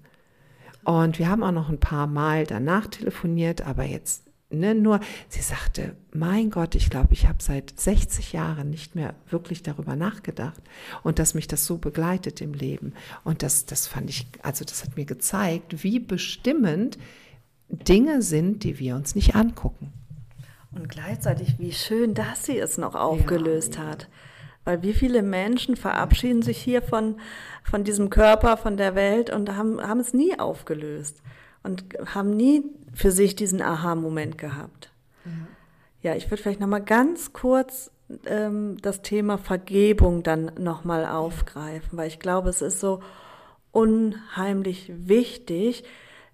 Und 0.85 1.19
wir 1.19 1.29
haben 1.29 1.43
auch 1.43 1.53
noch 1.53 1.69
ein 1.69 1.81
paar 1.81 2.07
Mal 2.07 2.47
danach 2.47 2.87
telefoniert, 2.87 3.67
aber 3.67 3.85
jetzt 3.85 4.28
Ne, 4.51 4.75
nur, 4.75 5.01
sie 5.29 5.43
sagte, 5.43 5.95
mein 6.11 6.49
Gott, 6.49 6.75
ich 6.75 6.89
glaube, 6.89 7.13
ich 7.13 7.27
habe 7.27 7.43
seit 7.43 7.79
60 7.79 8.33
Jahren 8.33 8.71
nicht 8.71 8.95
mehr 8.95 9.15
wirklich 9.29 9.63
darüber 9.63 9.95
nachgedacht 9.95 10.63
und 11.03 11.19
dass 11.19 11.35
mich 11.35 11.49
das 11.49 11.67
so 11.67 11.77
begleitet 11.77 12.41
im 12.41 12.55
Leben. 12.55 12.95
Und 13.25 13.43
das, 13.43 13.67
das 13.67 13.87
fand 13.87 14.09
ich, 14.09 14.27
also 14.43 14.65
das 14.65 14.85
hat 14.85 14.97
mir 14.97 15.05
gezeigt, 15.05 15.85
wie 15.85 15.99
bestimmend 15.99 16.97
Dinge 17.69 18.23
sind, 18.23 18.65
die 18.65 18.79
wir 18.79 18.97
uns 18.97 19.15
nicht 19.15 19.35
angucken. 19.35 19.93
Und 20.73 20.89
gleichzeitig, 20.89 21.59
wie 21.59 21.73
schön, 21.73 22.15
dass 22.15 22.47
sie 22.47 22.59
es 22.59 22.79
noch 22.79 22.95
aufgelöst 22.95 23.77
ja. 23.77 23.87
hat. 23.87 24.09
Weil 24.65 24.83
wie 24.83 24.95
viele 24.95 25.23
Menschen 25.23 25.77
verabschieden 25.77 26.41
sich 26.41 26.57
hier 26.57 26.81
von, 26.81 27.21
von 27.65 27.85
diesem 27.85 28.09
Körper, 28.09 28.57
von 28.57 28.79
der 28.79 28.95
Welt 28.95 29.29
und 29.29 29.55
haben, 29.55 29.79
haben 29.81 30.01
es 30.01 30.15
nie 30.15 30.39
aufgelöst 30.39 31.23
und 31.63 31.85
haben 32.15 32.31
nie 32.31 32.63
für 32.95 33.11
sich 33.11 33.37
diesen 33.37 33.63
Aha-Moment 33.63 34.39
gehabt. 34.39 34.91
Mhm. 35.25 35.47
Ja, 36.03 36.15
ich 36.15 36.31
würde 36.31 36.43
vielleicht 36.43 36.61
nochmal 36.61 36.85
ganz 36.85 37.33
kurz 37.33 37.91
ähm, 38.27 38.77
das 38.81 39.03
Thema 39.03 39.39
Vergebung 39.39 40.23
dann 40.23 40.53
nochmal 40.59 41.07
aufgreifen, 41.07 41.99
weil 41.99 42.09
ich 42.09 42.21
glaube, 42.21 42.49
es 42.49 42.63
ist 42.63 42.81
so 42.81 43.01
unheimlich 43.73 44.93
wichtig. 44.95 45.85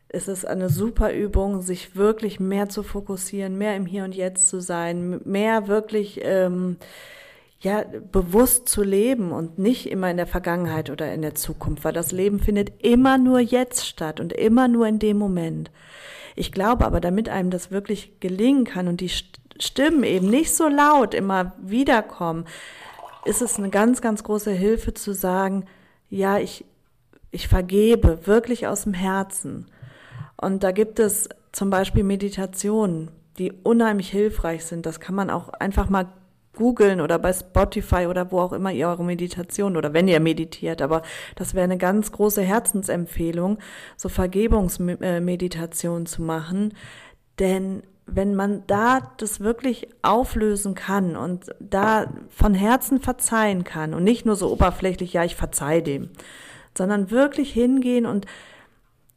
Es 0.08 0.28
ist 0.28 0.46
eine 0.46 0.68
super 0.68 1.12
Übung, 1.12 1.60
sich 1.60 1.96
wirklich 1.96 2.38
mehr 2.38 2.68
zu 2.68 2.82
fokussieren, 2.82 3.58
mehr 3.58 3.76
im 3.76 3.86
Hier 3.86 4.04
und 4.04 4.14
Jetzt 4.14 4.48
zu 4.48 4.60
sein, 4.60 5.20
mehr 5.24 5.66
wirklich 5.66 6.20
ähm, 6.22 6.76
ja, 7.64 7.82
bewusst 8.12 8.68
zu 8.68 8.82
leben 8.82 9.32
und 9.32 9.58
nicht 9.58 9.90
immer 9.90 10.10
in 10.10 10.18
der 10.18 10.26
Vergangenheit 10.26 10.90
oder 10.90 11.12
in 11.12 11.22
der 11.22 11.34
Zukunft, 11.34 11.82
weil 11.84 11.94
das 11.94 12.12
Leben 12.12 12.38
findet 12.38 12.84
immer 12.84 13.16
nur 13.16 13.40
jetzt 13.40 13.86
statt 13.86 14.20
und 14.20 14.34
immer 14.34 14.68
nur 14.68 14.86
in 14.86 14.98
dem 14.98 15.16
Moment. 15.16 15.70
Ich 16.36 16.52
glaube 16.52 16.84
aber, 16.84 17.00
damit 17.00 17.30
einem 17.30 17.50
das 17.50 17.70
wirklich 17.70 18.20
gelingen 18.20 18.64
kann 18.64 18.86
und 18.86 19.00
die 19.00 19.08
Stimmen 19.08 20.04
eben 20.04 20.28
nicht 20.28 20.54
so 20.54 20.68
laut 20.68 21.14
immer 21.14 21.54
wiederkommen, 21.58 22.44
ist 23.24 23.40
es 23.40 23.58
eine 23.58 23.70
ganz, 23.70 24.02
ganz 24.02 24.22
große 24.22 24.50
Hilfe 24.50 24.92
zu 24.92 25.14
sagen, 25.14 25.64
ja, 26.10 26.38
ich, 26.38 26.66
ich 27.30 27.48
vergebe 27.48 28.26
wirklich 28.26 28.66
aus 28.66 28.82
dem 28.82 28.92
Herzen. 28.92 29.66
Und 30.36 30.62
da 30.62 30.72
gibt 30.72 30.98
es 30.98 31.30
zum 31.52 31.70
Beispiel 31.70 32.04
Meditationen, 32.04 33.10
die 33.38 33.52
unheimlich 33.52 34.10
hilfreich 34.10 34.66
sind. 34.66 34.84
Das 34.84 35.00
kann 35.00 35.14
man 35.14 35.30
auch 35.30 35.48
einfach 35.48 35.88
mal 35.88 36.08
googeln 36.54 37.00
oder 37.00 37.18
bei 37.18 37.32
Spotify 37.32 38.06
oder 38.06 38.30
wo 38.30 38.40
auch 38.40 38.52
immer 38.52 38.72
ihr 38.72 38.88
eure 38.88 39.04
Meditation 39.04 39.76
oder 39.76 39.92
wenn 39.92 40.08
ihr 40.08 40.20
meditiert. 40.20 40.82
Aber 40.82 41.02
das 41.36 41.54
wäre 41.54 41.64
eine 41.64 41.78
ganz 41.78 42.12
große 42.12 42.42
Herzensempfehlung, 42.42 43.58
so 43.96 44.08
Vergebungsmeditation 44.08 46.06
zu 46.06 46.22
machen. 46.22 46.74
Denn 47.38 47.82
wenn 48.06 48.34
man 48.34 48.62
da 48.66 49.12
das 49.16 49.40
wirklich 49.40 49.88
auflösen 50.02 50.74
kann 50.74 51.16
und 51.16 51.54
da 51.58 52.12
von 52.28 52.54
Herzen 52.54 53.00
verzeihen 53.00 53.64
kann 53.64 53.94
und 53.94 54.04
nicht 54.04 54.26
nur 54.26 54.36
so 54.36 54.52
oberflächlich, 54.52 55.14
ja, 55.14 55.24
ich 55.24 55.36
verzeih 55.36 55.80
dem, 55.80 56.10
sondern 56.76 57.10
wirklich 57.10 57.52
hingehen 57.52 58.04
und 58.06 58.26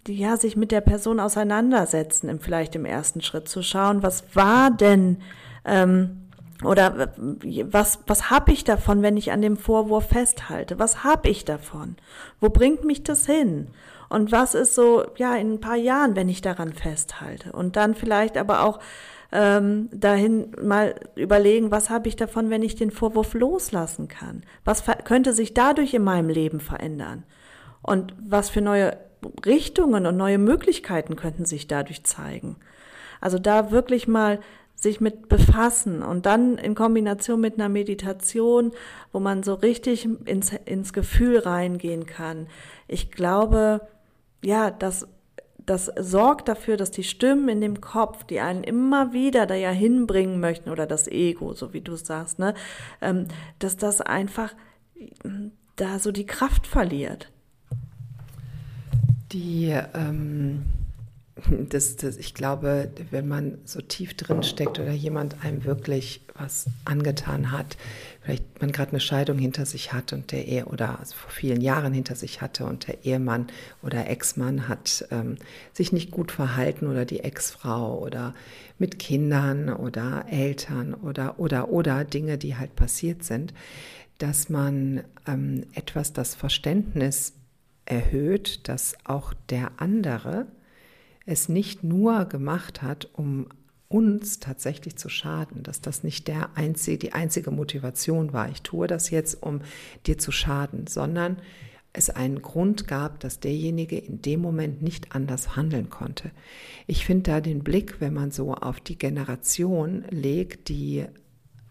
ja, 0.08 0.38
sich 0.38 0.56
mit 0.56 0.71
der 0.71 0.80
Person 0.80 1.19
auseinandersetzen, 1.19 2.39
vielleicht 2.39 2.76
im 2.76 2.86
ersten 2.86 3.21
Schritt 3.21 3.50
zu 3.50 3.62
schauen, 3.62 4.04
was 4.04 4.36
war 4.36 4.71
denn 4.71 5.17
ähm, 5.65 6.27
oder 6.63 7.10
was, 7.15 8.00
was 8.08 8.30
habe 8.32 8.52
ich 8.52 8.63
davon, 8.63 9.04
wenn 9.04 9.17
ich 9.17 9.32
an 9.32 9.41
dem 9.41 9.58
Vorwurf 9.58 10.08
festhalte? 10.08 10.80
Was 10.80 11.04
habe 11.04 11.30
ich 11.30 11.46
davon? 11.46 11.98
Wo 12.39 12.50
bringt 12.50 12.84
mich 12.84 13.04
das 13.04 13.26
hin? 13.26 13.67
Und 14.10 14.32
was 14.32 14.56
ist 14.56 14.74
so, 14.74 15.06
ja, 15.17 15.36
in 15.36 15.54
ein 15.54 15.62
paar 15.62 15.76
Jahren, 15.76 16.15
wenn 16.15 16.30
ich 16.30 16.41
daran 16.41 16.74
festhalte? 16.74 17.52
Und 17.52 17.76
dann 17.76 17.93
vielleicht 17.93 18.38
aber 18.38 18.63
auch 18.63 18.80
ähm, 19.32 19.89
dahin 19.91 20.52
mal 20.62 20.96
überlegen, 21.15 21.70
was 21.70 21.89
habe 21.89 22.08
ich 22.08 22.15
davon, 22.15 22.50
wenn 22.50 22.63
ich 22.63 22.76
den 22.76 22.91
Vorwurf 22.91 23.34
loslassen 23.34 24.08
kann? 24.08 24.43
Was 24.63 24.84
könnte 25.04 25.34
sich 25.34 25.54
dadurch 25.54 25.93
in 25.93 26.04
meinem 26.04 26.30
Leben 26.30 26.60
verändern? 26.60 27.24
Und 27.82 28.15
was 28.20 28.50
für 28.50 28.62
neue 28.62 28.98
Richtungen 29.46 30.06
und 30.06 30.17
neue 30.17 30.38
Möglichkeiten 30.38 31.15
könnten 31.15 31.46
sich 31.46 31.67
dadurch 31.67 32.04
zeigen? 32.04 32.56
Also 33.20 33.38
da 33.39 33.72
wirklich 33.72 34.08
mal 34.08 34.39
sich 34.78 35.02
mit 35.02 35.28
befassen 35.28 36.04
und 36.04 36.28
dann 36.28 36.58
in 36.60 36.76
Kombination 36.76 37.42
mit 37.42 37.56
einer 37.56 37.68
Meditation, 37.68 38.72
wo 39.12 39.20
man 39.20 39.42
so 39.42 39.56
richtig 39.56 40.08
ins, 40.26 40.54
ins 40.66 40.94
Gefühl 40.94 41.40
reingehen 41.40 42.06
kann. 42.06 42.46
Ich 42.88 43.12
glaube, 43.12 43.82
ja, 44.44 44.70
das, 44.70 45.08
das 45.58 45.92
sorgt 46.00 46.48
dafür, 46.48 46.78
dass 46.78 46.92
die 46.92 47.04
Stimmen 47.04 47.50
in 47.50 47.60
dem 47.60 47.82
Kopf, 47.82 48.24
die 48.26 48.40
einen 48.40 48.63
immer 48.63 49.13
wieder 49.13 49.48
da 49.48 49.56
ja 49.56 49.72
hinbringen 49.72 50.40
möchten, 50.40 50.70
oder 50.70 50.86
das 50.86 51.08
Ego, 51.08 51.54
so 51.54 51.74
wie 51.74 51.82
du 51.82 51.96
sagst, 51.96 52.38
ne, 52.38 52.54
ähm, 53.02 53.26
dass 53.58 53.78
das 53.78 54.00
einfach 54.00 54.54
da 55.76 55.98
so 55.98 56.12
die 56.12 56.28
Kraft 56.28 56.68
verliert. 56.68 57.32
Die 59.32 59.76
ähm 59.96 60.66
das, 61.69 61.95
das, 61.95 62.17
ich 62.17 62.34
glaube, 62.34 62.89
wenn 63.12 63.28
man 63.28 63.58
so 63.65 63.82
tief 63.82 64.15
drin 64.15 64.43
steckt 64.43 64.80
oder 64.80 64.91
jemand 64.91 65.43
einem 65.43 65.63
wirklich 65.65 66.21
was 66.36 66.67
angetan 66.86 67.52
hat, 67.52 67.78
vielleicht 68.21 68.62
man 68.62 68.71
gerade 68.71 68.91
eine 68.91 69.00
Scheidung 69.00 69.38
hinter 69.38 69.65
sich 69.65 69.93
hat 69.93 70.13
und 70.13 70.32
der 70.32 70.47
Ehe 70.47 70.65
oder 70.65 71.00
also 71.00 71.15
vor 71.15 71.32
vielen 71.32 71.62
Jahren 71.62 71.93
hinter 71.93 72.15
sich 72.15 72.41
hatte 72.41 72.65
und 72.65 72.88
der 72.88 73.06
Ehemann 73.06 73.47
oder 73.82 74.08
Ex-Mann 74.08 74.67
hat 74.67 75.08
ähm, 75.12 75.38
sich 75.73 75.91
nicht 75.91 76.12
gut 76.12 76.32
verhalten 76.32 76.88
oder 76.88 77.06
die 77.06 77.21
Ex-Frau 77.21 78.00
oder 78.00 78.34
mit 78.78 79.00
Kindern 79.00 79.69
oder 79.69 80.26
Eltern 80.30 80.93
oder 80.93 81.39
oder 81.39 81.69
oder 81.69 82.04
Dinge, 82.04 82.38
die 82.38 82.56
halt 82.56 82.76
passiert 82.76 83.23
sind, 83.23 83.54
dass 84.17 84.50
man 84.50 85.04
ähm, 85.28 85.65
etwas 85.73 86.13
das 86.13 86.36
Verständnis 86.36 87.34
erhöht, 87.86 88.67
dass 88.67 88.95
auch 89.06 89.34
der 89.50 89.71
andere 89.78 90.47
es 91.28 91.50
nicht 91.50 91.84
nur 91.84 92.26
gemacht 92.26 92.82
hat, 92.82 93.10
um 93.13 93.48
uns 93.90 94.40
tatsächlich 94.40 94.96
zu 94.98 95.10
schaden, 95.10 95.62
dass 95.62 95.82
das 95.82 96.04
nicht 96.04 96.28
der 96.28 96.58
einzige, 96.58 96.98
die 96.98 97.13
einzige 97.13 97.52
Motivation 97.52 98.34
war, 98.34 98.50
ich 98.50 98.63
tue 98.63 98.88
das 98.88 99.12
jetzt, 99.12 99.44
um 99.44 99.62
dir 100.08 100.18
zu 100.18 100.32
schaden, 100.32 100.88
sondern 100.88 101.38
es 101.94 102.10
einen 102.10 102.42
Grund 102.42 102.88
gab, 102.88 103.20
dass 103.20 103.40
derjenige 103.40 103.98
in 103.98 104.22
dem 104.22 104.42
Moment 104.42 104.82
nicht 104.82 105.16
anders 105.16 105.56
handeln 105.56 105.90
konnte. 105.90 106.32
Ich 106.86 107.06
finde 107.06 107.32
da 107.32 107.42
den 107.42 107.63
Blick, 107.63 108.00
wenn 108.00 108.13
man 108.13 108.32
so 108.32 108.54
auf 108.54 108.80
die 108.80 108.98
Generation 108.98 110.06
legt, 110.10 110.70
die 110.70 111.06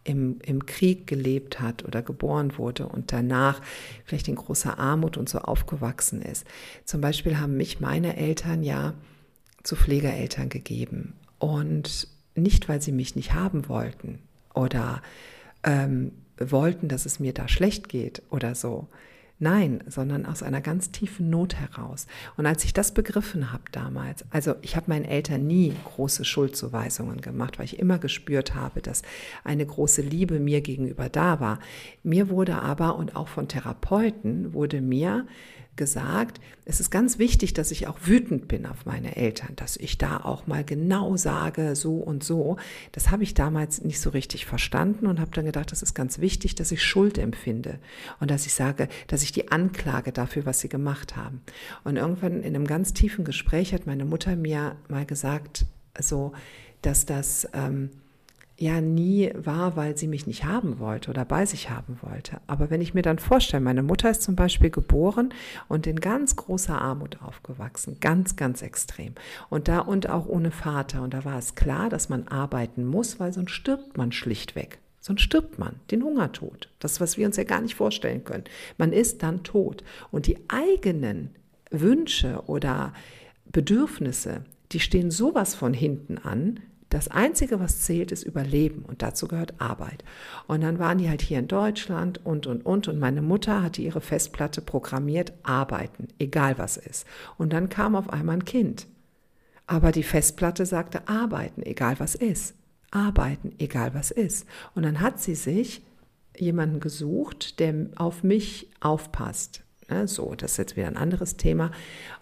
im, 0.04 0.38
im 0.44 0.66
Krieg 0.66 1.06
gelebt 1.06 1.60
hat 1.60 1.84
oder 1.84 2.02
geboren 2.02 2.58
wurde 2.58 2.88
und 2.88 3.12
danach 3.12 3.60
vielleicht 4.04 4.28
in 4.28 4.36
großer 4.36 4.78
Armut 4.78 5.16
und 5.16 5.28
so 5.28 5.38
aufgewachsen 5.38 6.22
ist. 6.22 6.46
Zum 6.84 7.00
Beispiel 7.00 7.38
haben 7.38 7.56
mich 7.56 7.80
meine 7.80 8.16
Eltern 8.16 8.62
ja 8.62 8.94
zu 9.66 9.76
Pflegeeltern 9.76 10.48
gegeben. 10.48 11.14
Und 11.38 12.08
nicht, 12.34 12.68
weil 12.68 12.80
sie 12.80 12.92
mich 12.92 13.16
nicht 13.16 13.34
haben 13.34 13.68
wollten 13.68 14.20
oder 14.54 15.02
ähm, 15.62 16.12
wollten, 16.38 16.88
dass 16.88 17.06
es 17.06 17.18
mir 17.18 17.32
da 17.32 17.48
schlecht 17.48 17.88
geht 17.88 18.22
oder 18.30 18.54
so. 18.54 18.88
Nein, 19.38 19.84
sondern 19.86 20.24
aus 20.24 20.42
einer 20.42 20.62
ganz 20.62 20.92
tiefen 20.92 21.28
Not 21.28 21.56
heraus. 21.56 22.06
Und 22.38 22.46
als 22.46 22.64
ich 22.64 22.72
das 22.72 22.92
begriffen 22.92 23.52
habe 23.52 23.64
damals, 23.70 24.24
also 24.30 24.54
ich 24.62 24.76
habe 24.76 24.88
meinen 24.88 25.04
Eltern 25.04 25.46
nie 25.46 25.74
große 25.84 26.24
Schuldzuweisungen 26.24 27.20
gemacht, 27.20 27.58
weil 27.58 27.66
ich 27.66 27.78
immer 27.78 27.98
gespürt 27.98 28.54
habe, 28.54 28.80
dass 28.80 29.02
eine 29.44 29.66
große 29.66 30.00
Liebe 30.00 30.40
mir 30.40 30.62
gegenüber 30.62 31.10
da 31.10 31.38
war. 31.38 31.58
Mir 32.02 32.30
wurde 32.30 32.62
aber, 32.62 32.96
und 32.96 33.14
auch 33.14 33.28
von 33.28 33.46
Therapeuten, 33.46 34.54
wurde 34.54 34.80
mir 34.80 35.26
gesagt, 35.76 36.40
es 36.64 36.80
ist 36.80 36.90
ganz 36.90 37.18
wichtig, 37.18 37.54
dass 37.54 37.70
ich 37.70 37.86
auch 37.86 37.98
wütend 38.04 38.48
bin 38.48 38.66
auf 38.66 38.86
meine 38.86 39.16
Eltern, 39.16 39.54
dass 39.56 39.76
ich 39.76 39.98
da 39.98 40.18
auch 40.18 40.46
mal 40.46 40.64
genau 40.64 41.16
sage, 41.16 41.76
so 41.76 41.96
und 41.96 42.24
so. 42.24 42.56
Das 42.92 43.10
habe 43.10 43.22
ich 43.22 43.34
damals 43.34 43.82
nicht 43.82 44.00
so 44.00 44.10
richtig 44.10 44.46
verstanden 44.46 45.06
und 45.06 45.20
habe 45.20 45.30
dann 45.32 45.44
gedacht, 45.44 45.72
das 45.72 45.82
ist 45.82 45.94
ganz 45.94 46.18
wichtig, 46.18 46.54
dass 46.54 46.72
ich 46.72 46.82
Schuld 46.82 47.18
empfinde 47.18 47.78
und 48.20 48.30
dass 48.30 48.46
ich 48.46 48.54
sage, 48.54 48.88
dass 49.06 49.22
ich 49.22 49.32
die 49.32 49.52
Anklage 49.52 50.12
dafür, 50.12 50.46
was 50.46 50.60
sie 50.60 50.68
gemacht 50.68 51.16
haben. 51.16 51.42
Und 51.84 51.96
irgendwann 51.96 52.42
in 52.42 52.54
einem 52.54 52.66
ganz 52.66 52.92
tiefen 52.92 53.24
Gespräch 53.24 53.72
hat 53.72 53.86
meine 53.86 54.04
Mutter 54.04 54.36
mir 54.36 54.76
mal 54.88 55.06
gesagt, 55.06 55.66
so, 55.98 56.32
dass 56.82 57.06
das 57.06 57.48
ähm, 57.52 57.90
ja 58.58 58.80
nie 58.80 59.30
war, 59.34 59.76
weil 59.76 59.96
sie 59.96 60.08
mich 60.08 60.26
nicht 60.26 60.44
haben 60.44 60.78
wollte 60.78 61.10
oder 61.10 61.24
bei 61.24 61.44
sich 61.44 61.68
haben 61.68 61.98
wollte. 62.00 62.40
Aber 62.46 62.70
wenn 62.70 62.80
ich 62.80 62.94
mir 62.94 63.02
dann 63.02 63.18
vorstelle, 63.18 63.62
meine 63.62 63.82
Mutter 63.82 64.10
ist 64.10 64.22
zum 64.22 64.34
Beispiel 64.34 64.70
geboren 64.70 65.34
und 65.68 65.86
in 65.86 66.00
ganz 66.00 66.36
großer 66.36 66.80
Armut 66.80 67.20
aufgewachsen, 67.22 67.98
ganz, 68.00 68.36
ganz 68.36 68.62
extrem. 68.62 69.14
Und 69.50 69.68
da 69.68 69.80
und 69.80 70.08
auch 70.08 70.26
ohne 70.26 70.50
Vater. 70.50 71.02
Und 71.02 71.12
da 71.12 71.24
war 71.24 71.38
es 71.38 71.54
klar, 71.54 71.90
dass 71.90 72.08
man 72.08 72.28
arbeiten 72.28 72.86
muss, 72.86 73.20
weil 73.20 73.32
sonst 73.32 73.52
stirbt 73.52 73.98
man 73.98 74.10
schlichtweg. 74.10 74.78
Sonst 75.00 75.22
stirbt 75.22 75.58
man, 75.58 75.76
den 75.90 76.02
Hungertod. 76.02 76.68
Das, 76.80 77.00
was 77.00 77.16
wir 77.18 77.26
uns 77.26 77.36
ja 77.36 77.44
gar 77.44 77.60
nicht 77.60 77.74
vorstellen 77.74 78.24
können. 78.24 78.44
Man 78.78 78.92
ist 78.92 79.22
dann 79.22 79.44
tot. 79.44 79.84
Und 80.10 80.26
die 80.26 80.38
eigenen 80.48 81.30
Wünsche 81.70 82.42
oder 82.46 82.92
Bedürfnisse, 83.44 84.44
die 84.72 84.80
stehen 84.80 85.10
sowas 85.10 85.54
von 85.54 85.74
hinten 85.74 86.18
an, 86.18 86.60
das 86.88 87.08
Einzige, 87.08 87.58
was 87.58 87.80
zählt, 87.80 88.12
ist 88.12 88.22
Überleben 88.22 88.84
und 88.86 89.02
dazu 89.02 89.26
gehört 89.26 89.60
Arbeit. 89.60 90.04
Und 90.46 90.60
dann 90.60 90.78
waren 90.78 90.98
die 90.98 91.08
halt 91.08 91.20
hier 91.20 91.40
in 91.40 91.48
Deutschland 91.48 92.24
und, 92.24 92.46
und, 92.46 92.64
und. 92.64 92.86
Und 92.86 92.98
meine 93.00 93.22
Mutter 93.22 93.62
hatte 93.62 93.82
ihre 93.82 94.00
Festplatte 94.00 94.60
programmiert, 94.60 95.32
arbeiten, 95.42 96.08
egal 96.18 96.58
was 96.58 96.76
ist. 96.76 97.06
Und 97.38 97.52
dann 97.52 97.68
kam 97.68 97.96
auf 97.96 98.10
einmal 98.10 98.36
ein 98.36 98.44
Kind. 98.44 98.86
Aber 99.66 99.90
die 99.90 100.04
Festplatte 100.04 100.64
sagte, 100.64 101.08
arbeiten, 101.08 101.62
egal 101.62 101.98
was 101.98 102.14
ist. 102.14 102.54
Arbeiten, 102.92 103.52
egal 103.58 103.92
was 103.94 104.12
ist. 104.12 104.46
Und 104.76 104.84
dann 104.84 105.00
hat 105.00 105.20
sie 105.20 105.34
sich 105.34 105.82
jemanden 106.38 106.78
gesucht, 106.78 107.58
der 107.58 107.74
auf 107.96 108.22
mich 108.22 108.70
aufpasst. 108.80 109.64
Ne, 109.88 110.06
so, 110.06 110.34
das 110.36 110.52
ist 110.52 110.58
jetzt 110.58 110.76
wieder 110.76 110.86
ein 110.86 110.96
anderes 110.96 111.36
Thema. 111.36 111.72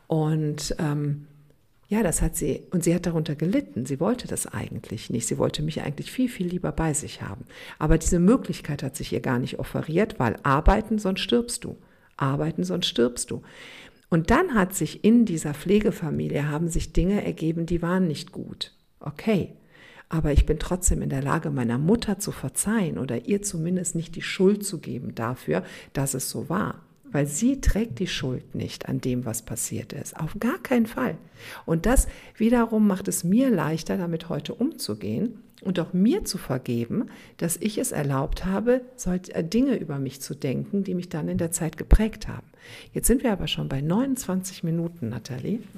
Und 0.06 0.74
ähm, 0.78 1.26
ja, 1.94 2.02
das 2.02 2.22
hat 2.22 2.34
sie, 2.34 2.64
und 2.72 2.82
sie 2.82 2.92
hat 2.92 3.06
darunter 3.06 3.36
gelitten. 3.36 3.86
Sie 3.86 4.00
wollte 4.00 4.26
das 4.26 4.48
eigentlich 4.48 5.10
nicht. 5.10 5.28
Sie 5.28 5.38
wollte 5.38 5.62
mich 5.62 5.82
eigentlich 5.82 6.10
viel, 6.10 6.28
viel 6.28 6.48
lieber 6.48 6.72
bei 6.72 6.92
sich 6.92 7.22
haben. 7.22 7.44
Aber 7.78 7.98
diese 7.98 8.18
Möglichkeit 8.18 8.82
hat 8.82 8.96
sich 8.96 9.12
ihr 9.12 9.20
gar 9.20 9.38
nicht 9.38 9.60
offeriert, 9.60 10.18
weil 10.18 10.36
arbeiten, 10.42 10.98
sonst 10.98 11.20
stirbst 11.20 11.62
du. 11.62 11.76
Arbeiten, 12.16 12.64
sonst 12.64 12.86
stirbst 12.86 13.30
du. 13.30 13.42
Und 14.10 14.30
dann 14.30 14.54
hat 14.54 14.74
sich 14.74 15.04
in 15.04 15.24
dieser 15.24 15.54
Pflegefamilie, 15.54 16.48
haben 16.48 16.68
sich 16.68 16.92
Dinge 16.92 17.24
ergeben, 17.24 17.64
die 17.64 17.80
waren 17.80 18.08
nicht 18.08 18.32
gut. 18.32 18.72
Okay. 18.98 19.52
Aber 20.08 20.32
ich 20.32 20.46
bin 20.46 20.58
trotzdem 20.58 21.00
in 21.00 21.10
der 21.10 21.22
Lage, 21.22 21.50
meiner 21.50 21.78
Mutter 21.78 22.18
zu 22.18 22.32
verzeihen 22.32 22.98
oder 22.98 23.26
ihr 23.26 23.42
zumindest 23.42 23.94
nicht 23.94 24.16
die 24.16 24.22
Schuld 24.22 24.66
zu 24.66 24.78
geben 24.80 25.14
dafür, 25.14 25.62
dass 25.92 26.14
es 26.14 26.28
so 26.28 26.48
war 26.48 26.83
weil 27.14 27.26
sie 27.26 27.60
trägt 27.60 28.00
die 28.00 28.08
Schuld 28.08 28.56
nicht 28.56 28.88
an 28.88 29.00
dem, 29.00 29.24
was 29.24 29.42
passiert 29.42 29.92
ist. 29.92 30.18
Auf 30.18 30.36
gar 30.40 30.58
keinen 30.58 30.86
Fall. 30.86 31.16
Und 31.64 31.86
das 31.86 32.08
wiederum 32.36 32.88
macht 32.88 33.06
es 33.06 33.22
mir 33.22 33.50
leichter, 33.50 33.96
damit 33.96 34.28
heute 34.28 34.52
umzugehen 34.52 35.38
und 35.62 35.78
auch 35.78 35.92
mir 35.92 36.24
zu 36.24 36.38
vergeben, 36.38 37.06
dass 37.36 37.56
ich 37.56 37.78
es 37.78 37.92
erlaubt 37.92 38.44
habe, 38.44 38.80
solche 38.96 39.32
äh, 39.32 39.44
Dinge 39.44 39.76
über 39.76 40.00
mich 40.00 40.20
zu 40.20 40.34
denken, 40.34 40.82
die 40.82 40.94
mich 40.94 41.08
dann 41.08 41.28
in 41.28 41.38
der 41.38 41.52
Zeit 41.52 41.76
geprägt 41.76 42.26
haben. 42.26 42.46
Jetzt 42.92 43.06
sind 43.06 43.22
wir 43.22 43.32
aber 43.32 43.46
schon 43.46 43.68
bei 43.68 43.80
29 43.80 44.64
Minuten, 44.64 45.08
Nathalie. 45.08 45.60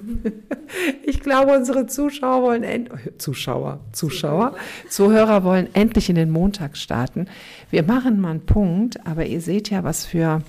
Ich 1.04 1.20
glaube, 1.20 1.56
unsere 1.56 1.86
Zuschauer 1.86 2.42
wollen 2.42 2.88
Zuschauer, 3.18 3.80
Zuschauer, 3.92 4.56
Zuhörer 4.88 5.44
wollen 5.44 5.68
endlich 5.74 6.08
in 6.10 6.16
den 6.16 6.30
Montag 6.30 6.76
starten. 6.76 7.26
Wir 7.70 7.84
machen 7.84 8.20
mal 8.20 8.30
einen 8.30 8.46
Punkt, 8.46 9.06
aber 9.06 9.26
ihr 9.26 9.40
seht 9.40 9.70
ja, 9.70 9.84
was 9.84 10.04
für 10.04 10.42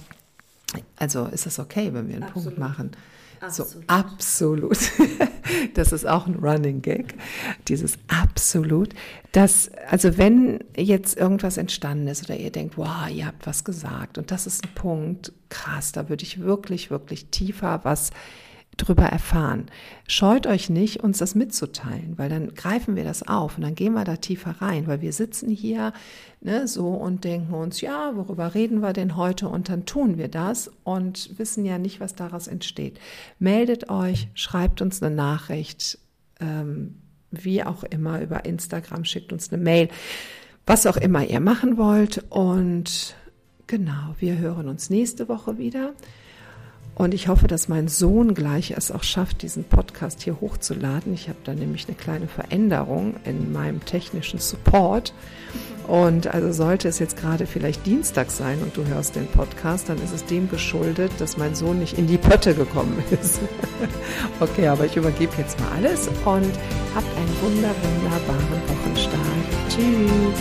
also 0.98 1.26
ist 1.26 1.48
es 1.48 1.60
okay, 1.60 1.94
wenn 1.94 2.08
wir 2.08 2.16
einen 2.16 2.24
Absolut. 2.24 2.56
Punkt 2.56 2.60
machen? 2.60 2.92
Absolut. 3.40 3.72
So, 3.72 3.80
absolut. 3.88 4.78
Das 5.76 5.94
ist 5.94 6.06
auch 6.06 6.28
ein 6.28 6.36
Running 6.36 6.82
Gag. 6.82 7.16
Dieses 7.70 7.98
absolut. 8.10 8.94
Das, 9.32 9.72
also 9.90 10.18
wenn 10.18 10.60
jetzt 10.76 11.18
irgendwas 11.18 11.56
entstanden 11.56 12.08
ist 12.08 12.26
oder 12.26 12.38
ihr 12.38 12.52
denkt, 12.52 12.78
wow, 12.78 13.08
ihr 13.10 13.28
habt 13.28 13.48
was 13.48 13.64
gesagt 13.64 14.18
und 14.18 14.30
das 14.30 14.46
ist 14.46 14.66
ein 14.66 14.74
Punkt, 14.76 15.32
krass, 15.48 15.94
da 15.94 16.10
würde 16.10 16.24
ich 16.24 16.42
wirklich, 16.42 16.92
wirklich 16.92 17.28
tiefer 17.28 17.80
was 17.84 18.12
drüber 18.78 19.06
erfahren. 19.06 19.66
Scheut 20.08 20.48
euch 20.48 20.70
nicht, 20.70 21.04
uns 21.04 21.18
das 21.18 21.36
mitzuteilen, 21.36 22.18
weil 22.18 22.30
dann 22.30 22.54
greifen 22.54 22.96
wir 22.96 23.04
das 23.04 23.28
auf 23.28 23.58
und 23.58 23.64
dann 23.64 23.76
gehen 23.76 23.94
wir 23.94 24.06
da 24.06 24.18
tiefer 24.18 24.56
rein, 24.62 24.88
weil 24.88 25.02
wir 25.02 25.12
sitzen 25.12 25.50
hier 25.50 25.94
ne, 26.42 26.68
so 26.68 26.90
und 26.90 27.24
denken 27.24 27.54
uns, 27.54 27.82
ja, 27.82 28.16
worüber 28.16 28.54
reden 28.54 28.82
wir 28.82 28.94
denn 28.94 29.18
heute? 29.18 29.50
Und 29.50 29.70
dann 29.70 29.86
tun 29.86 30.18
wir 30.18 30.28
das 30.28 30.72
und 30.84 31.38
wissen 31.38 31.66
ja 31.66 31.78
nicht, 31.78 32.00
was 32.00 32.16
daraus 32.16 32.48
entsteht. 32.48 33.00
Meldet 33.40 33.90
euch, 33.90 34.30
schreibt 34.34 34.82
uns 34.82 35.02
eine 35.02 35.14
Nachricht, 35.14 36.00
ähm, 36.40 36.96
wie 37.32 37.64
auch 37.64 37.84
immer, 37.84 38.22
über 38.22 38.46
Instagram, 38.46 39.04
schickt 39.04 39.34
uns 39.34 39.52
eine 39.52 39.62
Mail, 39.62 39.90
was 40.66 40.86
auch 40.86 40.98
immer 40.98 41.26
ihr 41.26 41.40
machen 41.40 41.78
wollt. 41.78 42.24
Und 42.30 43.16
genau, 43.66 44.16
wir 44.20 44.38
hören 44.38 44.70
uns 44.70 44.90
nächste 44.90 45.28
Woche 45.28 45.58
wieder. 45.58 45.94
Und 46.98 47.14
ich 47.14 47.28
hoffe, 47.28 47.46
dass 47.46 47.68
mein 47.68 47.88
Sohn 47.88 48.34
gleich 48.34 48.72
es 48.72 48.92
auch 48.92 49.04
schafft, 49.04 49.44
diesen 49.44 49.64
Podcast 49.64 50.24
hier 50.24 50.42
hochzuladen. 50.42 51.14
Ich 51.14 51.30
habe 51.30 51.38
da 51.44 51.54
nämlich 51.54 51.88
eine 51.88 51.96
kleine 51.96 52.28
Veränderung 52.28 53.14
in 53.24 53.54
meinem 53.54 53.86
technischen 53.86 54.40
Support. 54.40 55.14
Und 55.88 56.26
also 56.26 56.52
sollte 56.52 56.88
es 56.88 56.98
jetzt 56.98 57.16
gerade 57.16 57.46
vielleicht 57.46 57.86
Dienstag 57.86 58.32
sein 58.32 58.58
und 58.64 58.76
du 58.76 58.84
hörst 58.88 59.16
den 59.16 59.28
Podcast, 59.28 59.90
dann 59.90 60.02
ist 60.02 60.12
es 60.12 60.26
dem 60.26 60.50
geschuldet, 60.50 61.12
dass 61.20 61.38
mein 61.38 61.54
Sohn 61.54 61.78
nicht 61.78 62.00
in 62.00 62.08
die 62.08 62.18
Pötte 62.18 62.56
gekommen 62.56 63.04
ist. 63.12 63.42
okay, 64.40 64.68
aber 64.68 64.86
ich 64.86 64.98
übergebe 64.98 65.34
jetzt 65.38 65.60
mal 65.60 65.70
alles 65.78 66.08
und 66.08 66.18
habt 66.26 67.16
einen 67.16 67.42
wunder, 67.44 67.76
wunderbaren 67.84 68.62
Wochenstart. 68.70 69.22
Tschüss. 69.70 70.40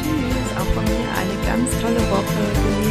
Tschüss, 0.00 0.56
auch 0.58 0.72
von 0.72 0.82
mir 0.82 1.08
eine 1.20 1.46
ganz 1.46 1.70
tolle 1.82 2.00
Woche. 2.10 2.81